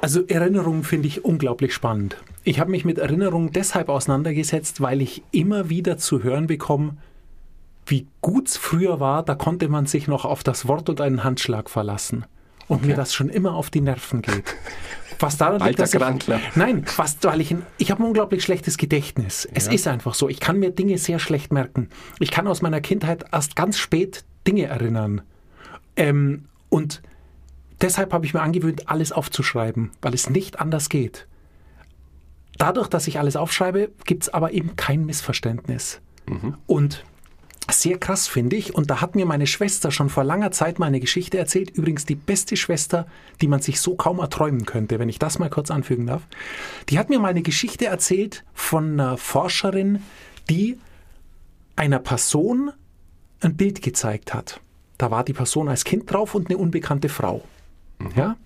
Also 0.00 0.26
Erinnerungen 0.26 0.84
finde 0.84 1.08
ich 1.08 1.24
unglaublich 1.24 1.74
spannend. 1.74 2.16
Ich 2.44 2.60
habe 2.60 2.70
mich 2.70 2.84
mit 2.84 2.98
Erinnerungen 2.98 3.50
deshalb 3.52 3.88
auseinandergesetzt, 3.88 4.80
weil 4.80 5.02
ich 5.02 5.22
immer 5.32 5.68
wieder 5.68 5.98
zu 5.98 6.22
hören 6.22 6.46
bekomme, 6.46 6.96
wie 7.86 8.06
gut 8.20 8.48
es 8.48 8.56
früher 8.56 9.00
war, 9.00 9.22
da 9.22 9.34
konnte 9.34 9.68
man 9.68 9.86
sich 9.86 10.06
noch 10.06 10.24
auf 10.24 10.42
das 10.42 10.68
Wort 10.68 10.88
und 10.88 11.00
einen 11.00 11.24
Handschlag 11.24 11.70
verlassen. 11.70 12.24
Und 12.68 12.84
mir 12.84 12.96
das 12.96 13.14
schon 13.14 13.28
immer 13.28 13.54
auf 13.54 13.70
die 13.70 13.80
Nerven 13.80 14.22
geht. 14.22 14.56
Was 15.20 15.36
daran 15.36 15.54
liegt, 15.54 15.66
Alter 15.66 15.82
dass 15.84 15.94
ich, 15.94 16.00
Grandler. 16.00 16.40
Nein, 16.56 16.84
was, 16.96 17.16
weil 17.22 17.40
ich, 17.40 17.54
ich 17.78 17.90
habe 17.92 18.02
ein 18.02 18.06
unglaublich 18.06 18.42
schlechtes 18.42 18.76
Gedächtnis. 18.76 19.48
Es 19.54 19.68
ist 19.68 19.86
einfach 19.86 20.14
so. 20.14 20.28
Ich 20.28 20.40
kann 20.40 20.58
mir 20.58 20.70
Dinge 20.70 20.98
sehr 20.98 21.20
schlecht 21.20 21.52
merken. 21.52 21.88
Ich 22.18 22.32
kann 22.32 22.48
aus 22.48 22.62
meiner 22.62 22.80
Kindheit 22.80 23.24
erst 23.32 23.54
ganz 23.54 23.78
spät 23.78 24.24
Dinge 24.48 24.64
erinnern. 24.64 25.22
Ähm, 25.94 26.46
und 26.68 27.02
deshalb 27.80 28.12
habe 28.12 28.26
ich 28.26 28.34
mir 28.34 28.42
angewöhnt, 28.42 28.88
alles 28.88 29.12
aufzuschreiben, 29.12 29.90
weil 30.02 30.14
es 30.14 30.30
nicht 30.30 30.60
anders 30.60 30.88
geht. 30.88 31.26
Dadurch, 32.58 32.88
dass 32.88 33.06
ich 33.06 33.18
alles 33.18 33.36
aufschreibe, 33.36 33.90
gibt 34.04 34.24
es 34.24 34.28
aber 34.32 34.52
eben 34.52 34.76
kein 34.76 35.04
Missverständnis. 35.04 36.00
Und 36.66 37.04
sehr 37.70 37.98
krass 37.98 38.28
finde 38.28 38.56
ich, 38.56 38.74
und 38.74 38.90
da 38.90 39.00
hat 39.00 39.16
mir 39.16 39.26
meine 39.26 39.46
Schwester 39.46 39.90
schon 39.90 40.08
vor 40.08 40.24
langer 40.24 40.52
Zeit 40.52 40.78
mal 40.78 40.86
eine 40.86 41.00
Geschichte 41.00 41.36
erzählt, 41.36 41.70
übrigens 41.70 42.06
die 42.06 42.14
beste 42.14 42.56
Schwester, 42.56 43.06
die 43.40 43.48
man 43.48 43.60
sich 43.60 43.80
so 43.80 43.96
kaum 43.96 44.20
erträumen 44.20 44.66
könnte, 44.66 44.98
wenn 44.98 45.08
ich 45.08 45.18
das 45.18 45.38
mal 45.38 45.50
kurz 45.50 45.70
anfügen 45.70 46.06
darf. 46.06 46.22
Die 46.88 46.98
hat 46.98 47.10
mir 47.10 47.18
mal 47.18 47.28
eine 47.28 47.42
Geschichte 47.42 47.86
erzählt 47.86 48.44
von 48.54 48.92
einer 48.92 49.16
Forscherin, 49.16 50.00
die 50.48 50.78
einer 51.74 51.98
Person 51.98 52.70
ein 53.40 53.56
Bild 53.56 53.82
gezeigt 53.82 54.32
hat. 54.32 54.60
Da 54.96 55.10
war 55.10 55.24
die 55.24 55.34
Person 55.34 55.68
als 55.68 55.84
Kind 55.84 56.10
drauf 56.10 56.34
und 56.34 56.48
eine 56.48 56.58
unbekannte 56.58 57.08
Frau. 57.08 57.42
Ja? 58.16 58.36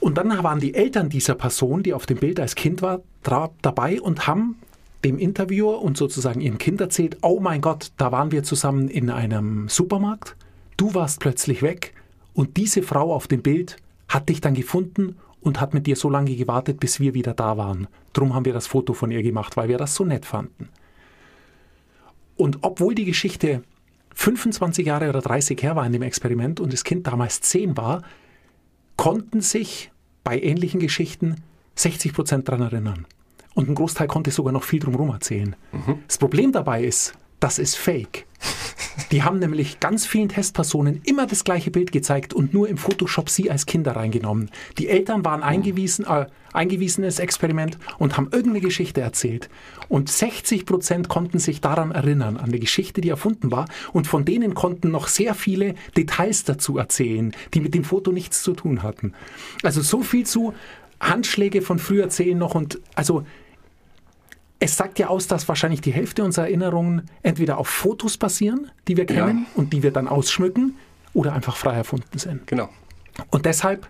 Und 0.00 0.16
dann 0.16 0.42
waren 0.42 0.60
die 0.60 0.74
Eltern 0.74 1.08
dieser 1.08 1.34
Person, 1.34 1.82
die 1.82 1.94
auf 1.94 2.06
dem 2.06 2.18
Bild 2.18 2.38
als 2.38 2.54
Kind 2.54 2.82
war, 2.82 3.00
dabei 3.22 4.00
und 4.00 4.26
haben 4.26 4.56
dem 5.04 5.18
Interviewer 5.18 5.80
und 5.82 5.96
sozusagen 5.96 6.40
ihrem 6.40 6.58
Kind 6.58 6.80
erzählt, 6.80 7.18
oh 7.22 7.40
mein 7.40 7.60
Gott, 7.60 7.92
da 7.96 8.10
waren 8.12 8.32
wir 8.32 8.42
zusammen 8.42 8.88
in 8.88 9.10
einem 9.10 9.68
Supermarkt, 9.68 10.36
du 10.76 10.94
warst 10.94 11.20
plötzlich 11.20 11.62
weg 11.62 11.94
und 12.34 12.56
diese 12.56 12.82
Frau 12.82 13.12
auf 13.12 13.26
dem 13.26 13.42
Bild 13.42 13.76
hat 14.08 14.28
dich 14.28 14.40
dann 14.40 14.54
gefunden 14.54 15.16
und 15.40 15.60
hat 15.60 15.74
mit 15.74 15.86
dir 15.86 15.96
so 15.96 16.10
lange 16.10 16.34
gewartet, 16.34 16.80
bis 16.80 17.00
wir 17.00 17.14
wieder 17.14 17.34
da 17.34 17.56
waren. 17.56 17.86
Drum 18.12 18.34
haben 18.34 18.44
wir 18.44 18.52
das 18.52 18.66
Foto 18.66 18.92
von 18.92 19.10
ihr 19.10 19.22
gemacht, 19.22 19.56
weil 19.56 19.68
wir 19.68 19.78
das 19.78 19.94
so 19.94 20.04
nett 20.04 20.26
fanden. 20.26 20.68
Und 22.36 22.58
obwohl 22.62 22.94
die 22.94 23.04
Geschichte 23.04 23.62
25 24.14 24.86
Jahre 24.86 25.08
oder 25.08 25.20
30 25.20 25.62
her 25.62 25.76
war 25.76 25.86
in 25.86 25.92
dem 25.92 26.02
Experiment 26.02 26.60
und 26.60 26.72
das 26.72 26.84
Kind 26.84 27.06
damals 27.06 27.40
10 27.40 27.76
war, 27.76 28.02
konnten 28.98 29.40
sich 29.40 29.90
bei 30.24 30.38
ähnlichen 30.38 30.80
Geschichten 30.80 31.36
60 31.76 32.12
Prozent 32.12 32.48
daran 32.48 32.60
erinnern. 32.60 33.06
Und 33.54 33.70
ein 33.70 33.74
Großteil 33.74 34.08
konnte 34.08 34.30
sogar 34.30 34.52
noch 34.52 34.64
viel 34.64 34.80
drumherum 34.80 35.08
erzählen. 35.08 35.56
Das 36.06 36.18
Problem 36.18 36.52
dabei 36.52 36.84
ist, 36.84 37.14
das 37.40 37.58
ist 37.58 37.76
fake. 37.76 38.26
Die 39.10 39.22
haben 39.22 39.38
nämlich 39.38 39.80
ganz 39.80 40.06
vielen 40.06 40.28
Testpersonen 40.28 41.00
immer 41.04 41.26
das 41.26 41.44
gleiche 41.44 41.70
Bild 41.70 41.92
gezeigt 41.92 42.34
und 42.34 42.52
nur 42.52 42.68
im 42.68 42.76
Photoshop 42.76 43.30
sie 43.30 43.50
als 43.50 43.64
Kinder 43.64 43.96
reingenommen. 43.96 44.50
Die 44.76 44.88
Eltern 44.88 45.24
waren 45.24 45.42
eingewiesen, 45.42 46.04
äh, 46.06 46.26
eingewiesen 46.52 47.04
ins 47.04 47.18
Experiment 47.18 47.78
und 47.98 48.16
haben 48.16 48.28
irgendeine 48.32 48.60
Geschichte 48.60 49.00
erzählt. 49.00 49.48
Und 49.88 50.10
60 50.10 50.66
Prozent 50.66 51.08
konnten 51.08 51.38
sich 51.38 51.60
daran 51.60 51.92
erinnern, 51.92 52.36
an 52.36 52.52
die 52.52 52.60
Geschichte, 52.60 53.00
die 53.00 53.08
erfunden 53.08 53.50
war. 53.50 53.66
Und 53.92 54.06
von 54.06 54.24
denen 54.24 54.54
konnten 54.54 54.90
noch 54.90 55.08
sehr 55.08 55.34
viele 55.34 55.74
Details 55.96 56.44
dazu 56.44 56.76
erzählen, 56.76 57.34
die 57.54 57.60
mit 57.60 57.74
dem 57.74 57.84
Foto 57.84 58.12
nichts 58.12 58.42
zu 58.42 58.52
tun 58.52 58.82
hatten. 58.82 59.14
Also 59.62 59.80
so 59.80 60.02
viel 60.02 60.26
zu 60.26 60.54
Handschläge 61.00 61.62
von 61.62 61.78
früher 61.78 62.08
zählen 62.08 62.36
noch 62.36 62.54
und 62.54 62.80
also 62.94 63.24
es 64.60 64.76
sagt 64.76 64.98
ja 64.98 65.08
aus, 65.08 65.26
dass 65.26 65.48
wahrscheinlich 65.48 65.80
die 65.80 65.92
Hälfte 65.92 66.24
unserer 66.24 66.46
Erinnerungen 66.46 67.08
entweder 67.22 67.58
auf 67.58 67.68
Fotos 67.68 68.16
basieren, 68.16 68.70
die 68.88 68.96
wir 68.96 69.06
kennen 69.06 69.46
und 69.54 69.72
die 69.72 69.82
wir 69.82 69.92
dann 69.92 70.08
ausschmücken, 70.08 70.76
oder 71.14 71.32
einfach 71.32 71.56
frei 71.56 71.74
erfunden 71.74 72.18
sind. 72.18 72.46
Genau. 72.46 72.68
Und 73.30 73.46
deshalb, 73.46 73.88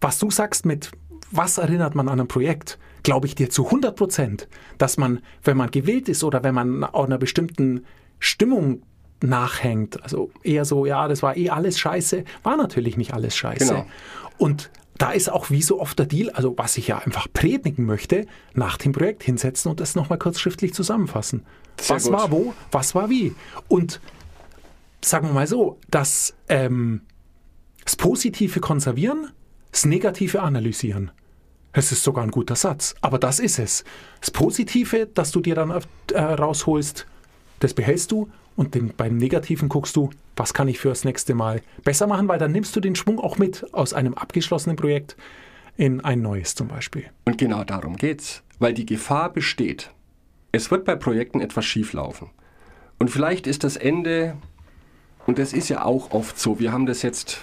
was 0.00 0.18
du 0.18 0.30
sagst 0.30 0.64
mit, 0.64 0.92
was 1.30 1.58
erinnert 1.58 1.94
man 1.94 2.08
an 2.08 2.20
ein 2.20 2.28
Projekt, 2.28 2.78
glaube 3.02 3.26
ich 3.26 3.34
dir 3.34 3.50
zu 3.50 3.66
100 3.66 3.96
Prozent, 3.96 4.48
dass 4.78 4.96
man, 4.96 5.20
wenn 5.44 5.56
man 5.56 5.70
gewillt 5.70 6.08
ist 6.08 6.24
oder 6.24 6.42
wenn 6.44 6.54
man 6.54 6.84
einer 6.84 7.18
bestimmten 7.18 7.84
Stimmung 8.18 8.82
nachhängt, 9.22 10.02
also 10.02 10.30
eher 10.42 10.64
so, 10.64 10.86
ja, 10.86 11.08
das 11.08 11.22
war 11.22 11.36
eh 11.36 11.50
alles 11.50 11.78
scheiße, 11.78 12.24
war 12.42 12.56
natürlich 12.56 12.96
nicht 12.96 13.12
alles 13.14 13.36
scheiße. 13.36 13.66
Genau. 13.66 13.86
Und 14.38 14.70
da 14.98 15.10
ist 15.12 15.30
auch 15.30 15.50
wie 15.50 15.62
so 15.62 15.80
oft 15.80 15.98
der 15.98 16.06
Deal, 16.06 16.30
also 16.30 16.54
was 16.56 16.76
ich 16.76 16.88
ja 16.88 16.98
einfach 16.98 17.26
predigen 17.32 17.84
möchte, 17.84 18.26
nach 18.54 18.78
dem 18.78 18.92
Projekt 18.92 19.22
hinsetzen 19.22 19.70
und 19.70 19.80
das 19.80 19.94
nochmal 19.94 20.18
kurz 20.18 20.40
schriftlich 20.40 20.74
zusammenfassen. 20.74 21.44
Sehr 21.78 21.96
was 21.96 22.04
gut. 22.04 22.12
war 22.12 22.30
wo, 22.30 22.54
was 22.70 22.94
war 22.94 23.10
wie. 23.10 23.34
Und 23.68 24.00
sagen 25.04 25.28
wir 25.28 25.34
mal 25.34 25.46
so, 25.46 25.78
das, 25.90 26.34
ähm, 26.48 27.02
das 27.84 27.96
Positive 27.96 28.60
konservieren, 28.60 29.30
das 29.70 29.84
Negative 29.84 30.42
analysieren. 30.42 31.10
Es 31.72 31.92
ist 31.92 32.02
sogar 32.02 32.24
ein 32.24 32.30
guter 32.30 32.56
Satz, 32.56 32.94
aber 33.02 33.18
das 33.18 33.38
ist 33.38 33.58
es. 33.58 33.84
Das 34.20 34.30
Positive, 34.30 35.08
das 35.12 35.30
du 35.30 35.40
dir 35.40 35.54
dann 35.54 35.70
äh, 36.12 36.18
rausholst, 36.20 37.06
das 37.60 37.74
behältst 37.74 38.12
du 38.12 38.30
und 38.56 38.74
den, 38.74 38.92
beim 38.96 39.16
Negativen 39.16 39.68
guckst 39.68 39.94
du, 39.96 40.10
was 40.34 40.54
kann 40.54 40.68
ich 40.68 40.78
fürs 40.78 41.04
nächste 41.04 41.34
Mal 41.34 41.62
besser 41.84 42.06
machen, 42.06 42.26
weil 42.26 42.38
dann 42.38 42.52
nimmst 42.52 42.74
du 42.74 42.80
den 42.80 42.96
Schwung 42.96 43.20
auch 43.20 43.38
mit 43.38 43.72
aus 43.72 43.92
einem 43.92 44.14
abgeschlossenen 44.14 44.76
Projekt 44.76 45.16
in 45.76 46.00
ein 46.00 46.22
neues 46.22 46.54
zum 46.54 46.68
Beispiel. 46.68 47.04
Und 47.26 47.38
genau 47.38 47.64
darum 47.64 47.96
geht's. 47.96 48.42
Weil 48.58 48.72
die 48.72 48.86
Gefahr 48.86 49.30
besteht. 49.30 49.90
Es 50.52 50.70
wird 50.70 50.86
bei 50.86 50.96
Projekten 50.96 51.40
etwas 51.42 51.66
schieflaufen. 51.66 52.30
Und 52.98 53.10
vielleicht 53.10 53.46
ist 53.46 53.62
das 53.62 53.76
Ende, 53.76 54.36
und 55.26 55.38
das 55.38 55.52
ist 55.52 55.68
ja 55.68 55.84
auch 55.84 56.12
oft 56.12 56.38
so, 56.38 56.58
wir 56.58 56.72
haben 56.72 56.86
das 56.86 57.02
jetzt 57.02 57.42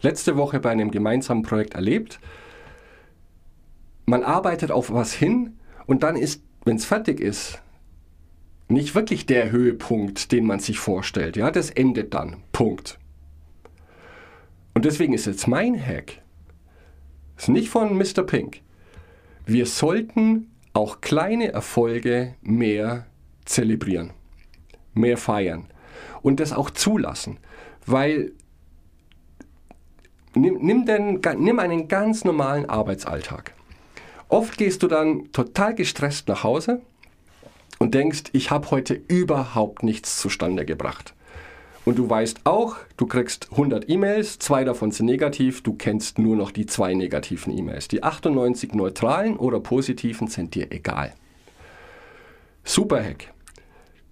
letzte 0.00 0.36
Woche 0.36 0.60
bei 0.60 0.70
einem 0.70 0.92
gemeinsamen 0.92 1.42
Projekt 1.42 1.74
erlebt. 1.74 2.20
Man 4.06 4.22
arbeitet 4.22 4.70
auf 4.70 4.92
was 4.92 5.12
hin 5.12 5.58
und 5.86 6.04
dann 6.04 6.14
ist, 6.14 6.42
wenn 6.64 6.76
es 6.76 6.84
fertig 6.84 7.18
ist, 7.18 7.60
nicht 8.68 8.94
wirklich 8.94 9.26
der 9.26 9.50
Höhepunkt, 9.50 10.30
den 10.30 10.46
man 10.46 10.60
sich 10.60 10.78
vorstellt. 10.78 11.36
Ja, 11.36 11.50
das 11.50 11.70
endet 11.70 12.14
dann. 12.14 12.42
Punkt. 12.52 12.98
Und 14.74 14.84
deswegen 14.84 15.14
ist 15.14 15.26
jetzt 15.26 15.48
mein 15.48 15.74
Hack, 15.84 16.22
ist 17.36 17.48
nicht 17.48 17.68
von 17.68 17.96
Mr. 17.96 18.22
Pink. 18.22 18.60
Wir 19.44 19.66
sollten 19.66 20.50
auch 20.72 21.00
kleine 21.00 21.50
Erfolge 21.50 22.34
mehr 22.42 23.06
zelebrieren, 23.44 24.12
mehr 24.94 25.16
feiern 25.16 25.66
und 26.22 26.38
das 26.38 26.52
auch 26.52 26.70
zulassen, 26.70 27.38
weil 27.86 28.32
nimm, 30.34 30.58
nimm, 30.60 30.84
den, 30.84 31.20
nimm 31.38 31.58
einen 31.58 31.88
ganz 31.88 32.24
normalen 32.24 32.66
Arbeitsalltag. 32.66 33.54
Oft 34.28 34.58
gehst 34.58 34.82
du 34.82 34.88
dann 34.88 35.32
total 35.32 35.74
gestresst 35.74 36.28
nach 36.28 36.44
Hause 36.44 36.82
und 37.88 37.94
denkst, 37.94 38.24
ich 38.34 38.50
habe 38.50 38.70
heute 38.70 39.00
überhaupt 39.08 39.82
nichts 39.82 40.18
zustande 40.18 40.66
gebracht. 40.66 41.14
Und 41.86 41.98
du 41.98 42.10
weißt 42.10 42.40
auch, 42.44 42.76
du 42.98 43.06
kriegst 43.06 43.48
100 43.52 43.88
E-Mails, 43.88 44.38
zwei 44.38 44.62
davon 44.64 44.90
sind 44.90 45.06
negativ, 45.06 45.62
du 45.62 45.72
kennst 45.72 46.18
nur 46.18 46.36
noch 46.36 46.50
die 46.50 46.66
zwei 46.66 46.92
negativen 46.92 47.50
E-Mails. 47.56 47.88
Die 47.88 48.02
98 48.02 48.74
neutralen 48.74 49.38
oder 49.38 49.58
positiven 49.58 50.28
sind 50.28 50.54
dir 50.54 50.70
egal. 50.70 51.14
Super 52.62 53.02
Hack. 53.02 53.32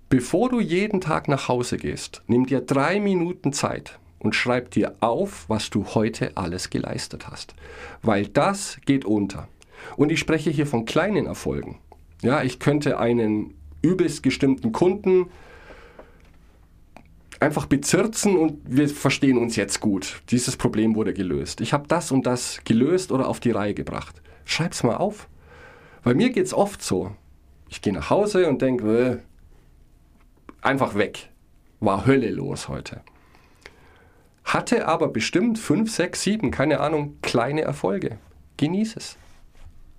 Bevor 0.08 0.48
du 0.48 0.58
jeden 0.58 1.02
Tag 1.02 1.28
nach 1.28 1.48
Hause 1.48 1.76
gehst, 1.76 2.22
nimm 2.28 2.46
dir 2.46 2.62
drei 2.62 2.98
Minuten 2.98 3.52
Zeit 3.52 3.98
und 4.20 4.34
schreib 4.34 4.70
dir 4.70 4.94
auf, 5.00 5.44
was 5.50 5.68
du 5.68 5.84
heute 5.88 6.34
alles 6.34 6.70
geleistet 6.70 7.28
hast. 7.28 7.54
Weil 8.00 8.26
das 8.26 8.78
geht 8.86 9.04
unter. 9.04 9.48
Und 9.98 10.10
ich 10.10 10.18
spreche 10.18 10.48
hier 10.48 10.66
von 10.66 10.86
kleinen 10.86 11.26
Erfolgen. 11.26 11.78
Ja, 12.22 12.42
ich 12.42 12.58
könnte 12.58 12.98
einen 12.98 13.52
übelst 13.86 14.22
gestimmten 14.22 14.72
Kunden 14.72 15.26
einfach 17.40 17.66
bezirzen 17.66 18.36
und 18.36 18.60
wir 18.64 18.88
verstehen 18.88 19.38
uns 19.38 19.56
jetzt 19.56 19.80
gut. 19.80 20.22
Dieses 20.30 20.56
Problem 20.56 20.94
wurde 20.94 21.12
gelöst. 21.12 21.60
Ich 21.60 21.72
habe 21.72 21.86
das 21.86 22.10
und 22.10 22.26
das 22.26 22.60
gelöst 22.64 23.12
oder 23.12 23.28
auf 23.28 23.40
die 23.40 23.50
Reihe 23.50 23.74
gebracht. 23.74 24.22
Schreib's 24.44 24.82
mal 24.82 24.96
auf. 24.96 25.28
Bei 26.02 26.14
mir 26.14 26.30
geht's 26.30 26.54
oft 26.54 26.82
so. 26.82 27.14
Ich 27.68 27.82
gehe 27.82 27.92
nach 27.92 28.10
Hause 28.10 28.48
und 28.48 28.62
denke, 28.62 29.22
äh, 29.22 30.66
einfach 30.66 30.94
weg. 30.94 31.30
War 31.80 32.06
Hölle 32.06 32.30
los 32.30 32.68
heute. 32.68 33.02
Hatte 34.44 34.86
aber 34.86 35.08
bestimmt 35.08 35.58
fünf, 35.58 35.92
sechs, 35.92 36.22
sieben, 36.22 36.50
keine 36.50 36.80
Ahnung, 36.80 37.16
kleine 37.20 37.62
Erfolge. 37.62 38.18
Genieß 38.56 38.96
es. 38.96 39.18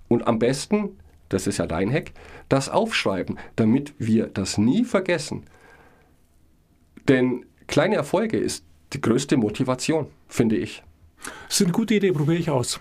Und 0.08 0.26
am 0.26 0.38
besten, 0.38 0.98
das 1.28 1.46
ist 1.46 1.58
ja 1.58 1.66
dein 1.66 1.92
Hack, 1.92 2.12
das 2.48 2.68
aufschreiben, 2.68 3.38
damit 3.56 3.94
wir 3.98 4.26
das 4.26 4.58
nie 4.58 4.84
vergessen. 4.84 5.44
Denn 7.08 7.44
kleine 7.66 7.96
Erfolge 7.96 8.36
ist 8.38 8.64
die 8.92 9.00
größte 9.00 9.36
Motivation, 9.36 10.06
finde 10.28 10.56
ich. 10.56 10.82
Das 11.48 11.60
ist 11.60 11.66
eine 11.66 11.72
gute 11.72 11.94
Idee, 11.94 12.12
probiere 12.12 12.38
ich 12.38 12.50
aus. 12.50 12.80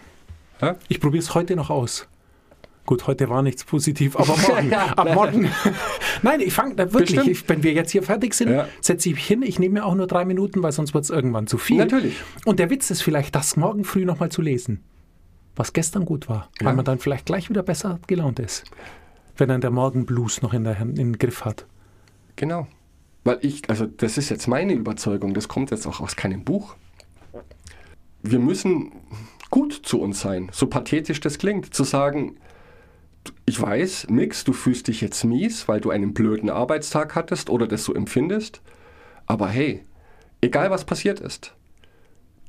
Ja? 0.62 0.76
Ich 0.88 1.00
probiere 1.00 1.22
es 1.24 1.34
heute 1.34 1.56
noch 1.56 1.70
aus. 1.70 2.08
Gut, 2.86 3.06
heute 3.08 3.28
war 3.28 3.42
nichts 3.42 3.66
positiv, 3.66 4.16
aber 4.16 4.38
morgen. 4.48 4.74
ab 4.74 5.14
morgen. 5.14 5.50
Nein, 6.22 6.40
ich 6.40 6.54
fange 6.54 6.78
wirklich. 6.94 7.28
Ich, 7.28 7.50
wenn 7.50 7.62
wir 7.62 7.74
jetzt 7.74 7.92
hier 7.92 8.02
fertig 8.04 8.34
sind, 8.34 8.50
Ja. 8.52 8.68
setze 8.80 9.10
ich 9.10 9.16
mich 9.16 9.28
hin. 9.28 9.44
Ich 9.44 9.60
nehme 9.60 9.74
mir 9.82 9.86
auch 9.86 9.96
nur 9.96 10.08
drei 10.08 10.24
Minuten, 10.24 10.64
weil 10.64 10.72
sonst 10.72 10.94
wird 10.94 11.04
es 11.04 11.10
irgendwann 11.10 11.48
zu 11.48 11.58
viel. 11.58 11.78
Natürlich. 11.78 12.16
Und 12.46 12.60
der 12.60 12.70
Witz 12.70 12.90
ist 12.90 13.02
vielleicht, 13.02 13.36
das 13.36 13.58
morgen 13.58 13.84
früh 13.84 14.06
nochmal 14.06 14.30
zu 14.30 14.42
lesen, 14.42 14.82
was 15.58 15.74
gestern 15.74 16.06
gut 16.06 16.30
war, 16.30 16.50
weil 16.60 16.70
Ja. 16.70 16.74
man 16.76 16.86
dann 16.86 17.00
vielleicht 17.00 17.26
gleich 17.26 17.50
wieder 17.50 17.64
besser 17.64 18.00
gelaunt 18.08 18.40
ist. 18.40 18.64
Wenn 19.38 19.50
dann 19.50 19.62
der 19.62 19.72
Morgenblues 19.72 20.42
noch 20.42 20.54
in 20.54 20.64
der 20.64 20.80
Hand, 20.80 20.98
im 21.00 21.18
Griff 21.18 21.46
hat. 21.46 21.66
Genau. 22.36 22.68
Weil 23.24 23.40
ich, 23.42 23.70
also 23.70 23.86
das 23.86 24.18
ist 24.18 24.30
jetzt 24.30 24.48
meine 24.48 24.74
Überzeugung, 24.74 25.34
das 25.34 25.48
kommt 25.48 25.72
jetzt 25.72 25.86
auch 25.86 26.00
aus 26.00 26.16
keinem 26.16 26.44
Buch. 26.44 26.76
Wir 28.24 28.40
müssen 28.40 28.92
gut 29.50 29.74
zu 29.74 30.02
uns 30.02 30.22
sein, 30.22 30.50
so 30.52 30.68
pathetisch 30.68 31.20
das 31.20 31.38
klingt, 31.38 31.74
zu 31.74 31.84
sagen, 31.84 32.38
ich 33.46 33.62
weiß, 33.62 34.08
Mix, 34.10 34.44
du 34.44 34.54
fühlst 34.54 34.88
dich 34.88 35.02
jetzt 35.02 35.24
mies, 35.24 35.68
weil 35.68 35.82
du 35.82 35.90
einen 35.90 36.14
blöden 36.14 36.50
Arbeitstag 36.50 37.16
hattest 37.16 37.50
oder 37.50 37.68
das 37.68 37.84
so 37.84 37.94
empfindest, 37.94 38.62
aber 39.26 39.50
hey, 39.50 39.86
egal 40.42 40.72
was 40.72 40.86
passiert 40.86 41.20
ist, 41.20 41.54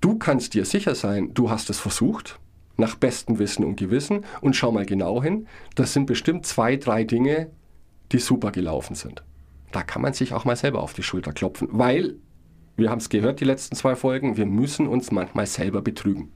du 0.00 0.18
kannst 0.18 0.54
dir 0.54 0.64
sicher 0.64 0.94
sein, 0.94 1.34
du 1.34 1.50
hast 1.50 1.70
es 1.70 1.78
versucht, 1.78 2.38
nach 2.78 2.94
bestem 2.94 3.38
Wissen 3.38 3.64
und 3.64 3.76
Gewissen 3.76 4.24
und 4.40 4.56
schau 4.56 4.72
mal 4.72 4.86
genau 4.86 5.22
hin, 5.22 5.46
das 5.74 5.92
sind 5.92 6.06
bestimmt 6.06 6.46
zwei, 6.46 6.76
drei 6.76 7.04
Dinge, 7.04 7.50
die 8.12 8.18
super 8.18 8.52
gelaufen 8.52 8.94
sind. 8.94 9.22
Da 9.72 9.82
kann 9.82 10.00
man 10.00 10.14
sich 10.14 10.32
auch 10.32 10.46
mal 10.46 10.56
selber 10.56 10.80
auf 10.80 10.94
die 10.94 11.02
Schulter 11.02 11.32
klopfen, 11.32 11.68
weil, 11.72 12.14
wir 12.76 12.88
haben 12.88 13.00
es 13.00 13.10
gehört, 13.10 13.40
die 13.40 13.44
letzten 13.44 13.76
zwei 13.76 13.96
Folgen, 13.96 14.36
wir 14.36 14.46
müssen 14.46 14.86
uns 14.86 15.10
manchmal 15.10 15.46
selber 15.46 15.82
betrügen. 15.82 16.32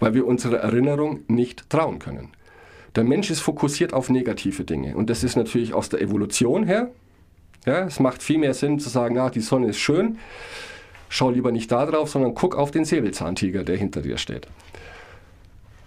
Weil 0.00 0.14
wir 0.14 0.26
unserer 0.26 0.56
Erinnerung 0.56 1.20
nicht 1.28 1.70
trauen 1.70 1.98
können. 1.98 2.30
Der 2.96 3.04
Mensch 3.04 3.30
ist 3.30 3.40
fokussiert 3.40 3.92
auf 3.92 4.08
negative 4.08 4.64
Dinge 4.64 4.96
und 4.96 5.10
das 5.10 5.22
ist 5.22 5.36
natürlich 5.36 5.74
aus 5.74 5.88
der 5.88 6.00
Evolution 6.00 6.64
her. 6.64 6.90
Ja, 7.66 7.84
es 7.84 8.00
macht 8.00 8.22
viel 8.22 8.38
mehr 8.38 8.54
Sinn 8.54 8.78
zu 8.78 8.88
sagen, 8.88 9.18
ah, 9.18 9.30
die 9.30 9.40
Sonne 9.40 9.68
ist 9.68 9.78
schön, 9.78 10.18
schau 11.08 11.30
lieber 11.30 11.52
nicht 11.52 11.70
da 11.70 11.86
drauf, 11.86 12.10
sondern 12.10 12.34
guck 12.34 12.56
auf 12.56 12.70
den 12.70 12.84
Säbelzahntiger, 12.84 13.64
der 13.64 13.76
hinter 13.76 14.02
dir 14.02 14.18
steht. 14.18 14.48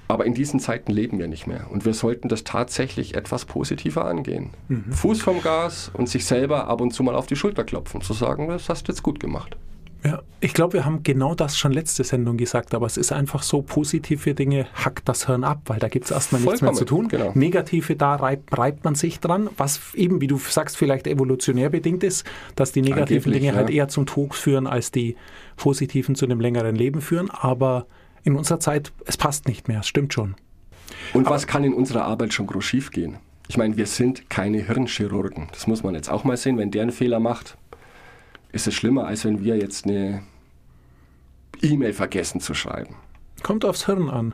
Aber 0.08 0.26
in 0.26 0.34
diesen 0.34 0.60
Zeiten 0.60 0.92
leben 0.92 1.20
wir 1.20 1.28
nicht 1.28 1.48
mehr 1.48 1.68
und 1.70 1.86
wir 1.86 1.94
sollten 1.94 2.30
das 2.30 2.44
tatsächlich 2.44 3.16
etwas 3.16 3.46
positiver 3.46 4.06
angehen. 4.06 4.52
Fuß 4.92 5.22
vom 5.22 5.42
Gas 5.42 5.92
und 5.94 6.08
sich 6.08 6.26
selber 6.26 6.68
ab 6.68 6.82
und 6.82 6.92
zu 6.92 7.04
mal 7.04 7.16
auf 7.16 7.28
die 7.28 7.36
Schulter 7.36 7.64
klopfen, 7.64 8.02
zu 8.02 8.14
sagen, 8.14 8.48
das 8.48 8.70
hast 8.70 8.88
du 8.88 8.92
jetzt 8.92 9.04
gut 9.04 9.20
gemacht. 9.20 9.58
Ja, 10.06 10.22
ich 10.40 10.54
glaube, 10.54 10.74
wir 10.74 10.86
haben 10.86 11.04
genau 11.04 11.34
das 11.36 11.58
schon 11.58 11.72
letzte 11.72 12.04
Sendung 12.04 12.38
gesagt, 12.38 12.74
aber 12.76 12.86
es 12.86 12.98
ist 12.98 13.12
einfach 13.12 13.42
so, 13.42 13.62
positive 13.62 14.36
Dinge 14.36 14.68
hackt 14.74 15.10
das 15.10 15.26
Hirn 15.26 15.44
ab, 15.44 15.64
weil 15.66 15.80
da 15.80 15.88
gibt 15.88 16.06
es 16.06 16.12
erstmal 16.12 16.42
nichts 16.42 16.62
mehr 16.62 16.74
zu 16.74 16.86
tun. 16.86 17.08
Genau. 17.08 17.32
Negative, 17.34 17.96
da 17.96 18.16
reibt, 18.16 18.58
reibt 18.58 18.86
man 18.86 18.96
sich 18.96 19.20
dran, 19.20 19.50
was 19.58 19.94
eben, 19.96 20.22
wie 20.22 20.28
du 20.28 20.38
sagst, 20.38 20.78
vielleicht 20.78 21.08
evolutionär 21.08 21.70
bedingt 21.70 22.04
ist, 22.04 22.26
dass 22.56 22.72
die 22.72 22.82
negativen 22.82 23.26
Angeblich, 23.26 23.42
Dinge 23.42 23.56
halt 23.56 23.70
ja. 23.70 23.76
eher 23.76 23.88
zum 23.88 24.06
Tod 24.06 24.36
führen, 24.36 24.68
als 24.68 24.92
die 24.92 25.18
positiven 25.58 26.16
zu 26.16 26.26
einem 26.26 26.40
längeren 26.40 26.76
Leben 26.76 27.02
führen. 27.02 27.30
Aber 27.32 27.88
in 28.28 28.36
unserer 28.36 28.60
Zeit, 28.60 28.92
es 29.06 29.16
passt 29.16 29.48
nicht 29.48 29.70
mehr, 29.70 29.80
es 29.80 29.88
stimmt 29.88 30.14
schon. 30.14 30.36
Und 31.14 31.30
was 31.30 31.48
kann 31.48 31.64
in 31.64 31.74
unserer 31.74 32.04
Arbeit 32.04 32.34
schon 32.34 32.46
groß 32.46 32.64
schief 32.64 32.92
gehen? 32.92 33.18
Ich 33.48 33.58
meine, 33.58 33.78
wir 33.78 33.88
sind 33.88 34.30
keine 34.30 34.58
Hirnchirurgen. 34.60 35.48
Das 35.54 35.66
muss 35.66 35.82
man 35.82 35.96
jetzt 35.96 36.10
auch 36.10 36.26
mal 36.26 36.36
sehen. 36.36 36.58
Wenn 36.58 36.70
der 36.70 36.82
einen 36.82 36.92
Fehler 36.92 37.22
macht, 37.22 37.58
ist 38.52 38.68
es 38.68 38.74
schlimmer, 38.74 39.08
als 39.08 39.24
wenn 39.24 39.42
wir 39.46 39.56
jetzt 39.56 39.86
eine 39.86 40.24
E-Mail 41.62 41.94
vergessen 41.94 42.42
zu 42.42 42.54
schreiben. 42.54 42.96
Kommt 43.44 43.64
aufs 43.64 43.86
Hirn 43.86 44.10
an. 44.10 44.34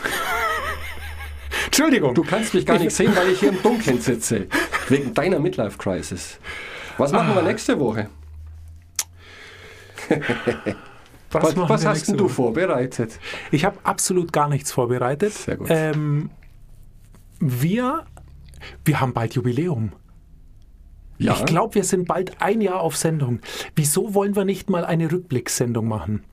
Entschuldigung. 1.66 2.14
Du 2.14 2.24
kannst 2.24 2.54
mich 2.54 2.64
gar 2.64 2.78
nicht 2.78 2.96
sehen, 2.96 3.14
weil 3.14 3.28
ich 3.28 3.40
hier 3.40 3.50
im 3.50 3.62
Dunkeln 3.62 4.00
sitze. 4.00 4.46
Wegen 4.88 5.12
deiner 5.12 5.38
Midlife-Crisis. 5.38 6.38
Was 6.96 7.12
machen 7.12 7.32
Ah. 7.32 7.34
wir 7.36 7.42
nächste 7.42 7.78
Woche? 7.78 8.08
Was, 11.32 11.56
was 11.56 11.82
wir 11.82 11.88
hast 11.90 12.08
du 12.08 12.28
vorbereitet? 12.28 13.18
Ich 13.50 13.64
habe 13.64 13.78
absolut 13.84 14.32
gar 14.32 14.48
nichts 14.48 14.72
vorbereitet. 14.72 15.32
Sehr 15.32 15.56
gut. 15.56 15.68
Ähm, 15.70 16.30
wir, 17.40 18.04
wir 18.84 19.00
haben 19.00 19.12
bald 19.12 19.34
Jubiläum. 19.34 19.92
Ja, 21.18 21.34
Ich 21.34 21.44
glaube, 21.44 21.74
wir 21.76 21.84
sind 21.84 22.08
bald 22.08 22.40
ein 22.40 22.60
Jahr 22.60 22.80
auf 22.80 22.96
Sendung. 22.96 23.40
Wieso 23.76 24.14
wollen 24.14 24.34
wir 24.36 24.44
nicht 24.44 24.70
mal 24.70 24.84
eine 24.84 25.10
Rückblickssendung 25.10 25.86
machen? 25.86 26.24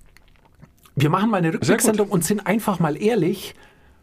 Wir 0.96 1.10
machen 1.10 1.30
mal 1.30 1.38
eine 1.38 1.54
Rückblickssendung 1.54 2.10
und 2.10 2.24
sind 2.26 2.46
einfach 2.46 2.80
mal 2.80 3.02
ehrlich 3.02 3.56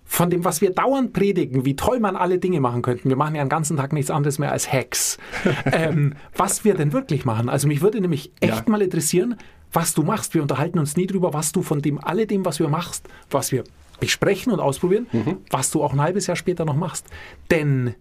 von 0.05 0.31
dem, 0.31 0.45
was 0.45 0.61
wir 0.61 0.71
dauernd 0.71 1.13
predigen, 1.13 1.65
wie 1.65 1.75
toll 1.75 1.99
man 1.99 2.15
alle 2.15 2.39
Dinge 2.39 2.61
machen 2.61 2.83
könnten. 2.83 3.09
Wir 3.09 3.17
machen 3.17 3.35
ja 3.35 3.43
den 3.45 3.49
ganzen 3.49 3.77
Tag 3.77 3.93
nichts 3.93 4.11
anderes 4.11 4.39
mehr 4.39 4.53
als 4.53 4.73
Hacks. 4.73 5.19
ähm, 5.73 6.15
was 6.37 6.65
wir 6.65 6.75
denn 6.75 6.93
wirklich 6.93 7.25
machen. 7.25 7.49
Also 7.49 7.67
mich 7.67 7.83
würde 7.83 8.01
nämlich 8.01 8.31
echt 8.41 8.55
Ja. 8.67 8.71
mal 8.71 8.83
interessieren, 8.83 9.37
was 9.77 9.93
du 9.95 10.03
machst. 10.03 10.35
Wir 10.35 10.41
unterhalten 10.43 10.79
uns 10.79 10.97
nie 10.97 11.07
drüber, 11.07 11.33
was 11.35 11.53
du 11.53 11.63
von 11.63 11.83
dem, 11.83 12.03
alledem, 12.03 12.45
was 12.45 12.59
wir 12.59 12.69
machst, 12.69 13.07
was 13.31 13.53
wir 13.53 13.63
besprechen 14.01 14.53
und 14.53 14.59
ausprobieren, 14.61 15.07
was 15.51 15.71
du 15.71 15.83
auch 15.83 15.93
ein 15.93 16.01
halbes 16.01 16.27
Jahr 16.27 16.37
später 16.37 16.65
noch 16.65 16.77
machst. 16.77 17.07
Denn 17.51 17.95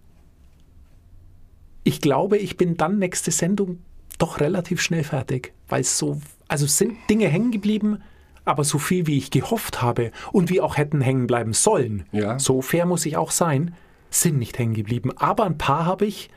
ich 1.84 2.00
glaube, 2.00 2.36
ich 2.38 2.56
bin 2.56 2.76
dann 2.76 2.98
nächste 2.98 3.30
Sendung 3.30 3.78
doch 4.18 4.40
relativ 4.40 4.80
schnell 4.80 5.04
fertig, 5.04 5.52
weil 5.68 5.82
es 5.82 5.98
so, 5.98 6.20
also 6.48 6.66
sind 6.66 6.96
Dinge 7.08 7.28
hängen 7.28 7.50
geblieben, 7.50 8.02
aber 8.44 8.64
so 8.64 8.78
viel 8.78 9.06
wie 9.06 9.18
ich 9.18 9.30
gehofft 9.30 9.82
habe 9.82 10.10
und 10.32 10.50
wie 10.50 10.60
auch 10.60 10.76
hätten 10.76 11.00
hängen 11.00 11.26
bleiben 11.26 11.52
sollen, 11.52 12.04
Ja. 12.12 12.38
so 12.38 12.62
fair 12.62 12.86
muss 12.86 13.04
ich 13.06 13.16
auch 13.16 13.30
sein, 13.30 13.74
sind 14.10 14.38
nicht 14.38 14.58
hängen 14.58 14.74
geblieben. 14.74 15.10
Aber 15.16 15.44
ein 15.44 15.58
paar 15.58 15.84
habe 15.84 16.06
ich, 16.06 16.30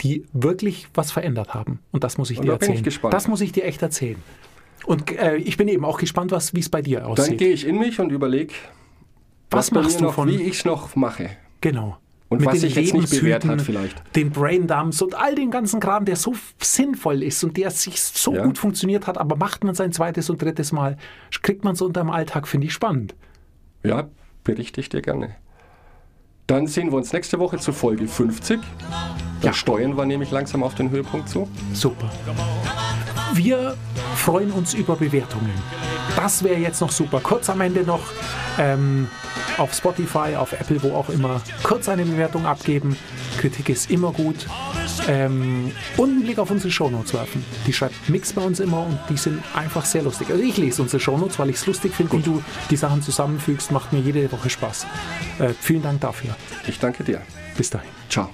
die 0.00 0.24
wirklich 0.32 0.88
was 0.94 1.10
verändert 1.12 1.54
haben. 1.54 1.80
Und 1.90 2.04
das 2.04 2.18
muss 2.18 2.30
ich 2.30 2.38
Und 2.38 2.44
dir 2.44 2.52
da 2.52 2.54
erzählen. 2.54 2.82
gespannt. 2.82 3.14
Das 3.14 3.28
muss 3.28 3.40
ich 3.40 3.52
dir 3.52 3.64
echt 3.64 3.82
erzählen. 3.82 4.22
Und 4.84 5.10
äh, 5.18 5.36
ich 5.36 5.56
bin 5.56 5.68
eben 5.68 5.84
auch 5.84 5.98
gespannt, 5.98 6.30
was 6.30 6.54
wie 6.54 6.60
es 6.60 6.68
bei 6.68 6.82
dir 6.82 7.00
dann 7.00 7.08
aussieht. 7.10 7.38
gehe 7.38 7.50
ich 7.52 7.66
in 7.66 7.78
mich 7.78 7.98
und 7.98 8.10
überlege, 8.12 8.52
was 9.50 9.70
bei 9.70 9.80
machst 9.80 10.00
du 10.00 10.04
noch, 10.04 10.14
von 10.14 10.28
wie 10.28 10.42
ich 10.42 10.58
es 10.58 10.64
noch 10.64 10.94
mache. 10.96 11.30
Genau. 11.60 11.96
Und 12.28 12.44
was 12.44 12.60
sich 12.60 12.74
jetzt 12.74 12.92
nicht 12.92 13.08
bewährt 13.10 13.44
hat 13.44 13.62
vielleicht. 13.62 14.02
Den 14.16 14.30
Braindumps 14.30 15.00
und 15.00 15.14
all 15.14 15.36
den 15.36 15.52
ganzen 15.52 15.78
Kram, 15.78 16.04
der 16.04 16.16
so 16.16 16.34
sinnvoll 16.60 17.22
ist 17.22 17.42
und 17.44 17.56
der 17.56 17.70
sich 17.70 18.00
so 18.02 18.34
Ja. 18.34 18.42
gut 18.44 18.58
funktioniert 18.58 19.06
hat, 19.06 19.16
aber 19.16 19.36
macht 19.36 19.62
man 19.62 19.76
sein 19.76 19.92
zweites 19.92 20.28
und 20.28 20.42
drittes 20.42 20.72
Mal, 20.72 20.96
kriegt 21.42 21.62
man 21.62 21.76
so 21.76 21.86
unter 21.86 22.00
dem 22.00 22.10
Alltag, 22.10 22.48
finde 22.48 22.66
ich 22.66 22.72
spannend. 22.72 23.14
Ja, 23.84 24.08
berichte 24.42 24.80
ich 24.80 24.88
dir 24.88 25.02
gerne. 25.02 25.36
Dann 26.48 26.66
sehen 26.66 26.90
wir 26.90 26.96
uns 26.96 27.12
nächste 27.12 27.38
Woche 27.38 27.58
zu 27.58 27.72
Folge 27.72 28.08
50. 28.08 28.60
Da 29.40 29.46
Ja. 29.48 29.52
steuern 29.52 29.96
wir 29.96 30.04
nämlich 30.04 30.32
langsam 30.32 30.62
auf 30.64 30.74
den 30.74 30.90
Höhepunkt 30.90 31.28
zu. 31.28 31.48
Super. 31.72 32.10
Wir 33.36 33.76
freuen 34.14 34.50
uns 34.50 34.72
über 34.72 34.96
Bewertungen. 34.96 35.52
Das 36.16 36.42
wäre 36.42 36.58
jetzt 36.58 36.80
noch 36.80 36.90
super. 36.90 37.20
Kurz 37.20 37.50
am 37.50 37.60
Ende 37.60 37.82
noch 37.82 38.00
ähm, 38.58 39.08
auf 39.58 39.74
Spotify, 39.74 40.36
auf 40.36 40.52
Apple, 40.52 40.82
wo 40.82 40.94
auch 40.94 41.10
immer, 41.10 41.42
kurz 41.62 41.88
eine 41.90 42.04
Bewertung 42.04 42.46
abgeben. 42.46 42.96
Kritik 43.38 43.68
ist 43.68 43.90
immer 43.90 44.12
gut. 44.12 44.46
Ähm, 45.06 45.72
und 45.98 46.10
einen 46.10 46.22
Blick 46.22 46.38
auf 46.38 46.50
unsere 46.50 46.70
Shownotes 46.70 47.12
werfen. 47.12 47.44
Die 47.66 47.72
schreibt 47.74 48.08
Mix 48.08 48.32
bei 48.32 48.42
uns 48.42 48.58
immer 48.58 48.86
und 48.86 48.98
die 49.10 49.18
sind 49.18 49.42
einfach 49.54 49.84
sehr 49.84 50.02
lustig. 50.02 50.30
Also 50.30 50.42
ich 50.42 50.56
lese 50.56 50.80
unsere 50.80 51.00
Shownotes, 51.00 51.38
weil 51.38 51.50
ich 51.50 51.56
es 51.56 51.66
lustig 51.66 51.94
finde, 51.94 52.12
wie 52.14 52.22
du 52.22 52.42
die 52.70 52.76
Sachen 52.76 53.02
zusammenfügst. 53.02 53.70
Macht 53.70 53.92
mir 53.92 54.00
jede 54.00 54.32
Woche 54.32 54.48
Spaß. 54.48 54.86
Äh, 55.40 55.50
vielen 55.60 55.82
Dank 55.82 56.00
dafür. 56.00 56.34
Ich 56.66 56.78
danke 56.78 57.04
dir. 57.04 57.20
Bis 57.56 57.68
dahin. 57.68 57.90
Ciao. 58.08 58.30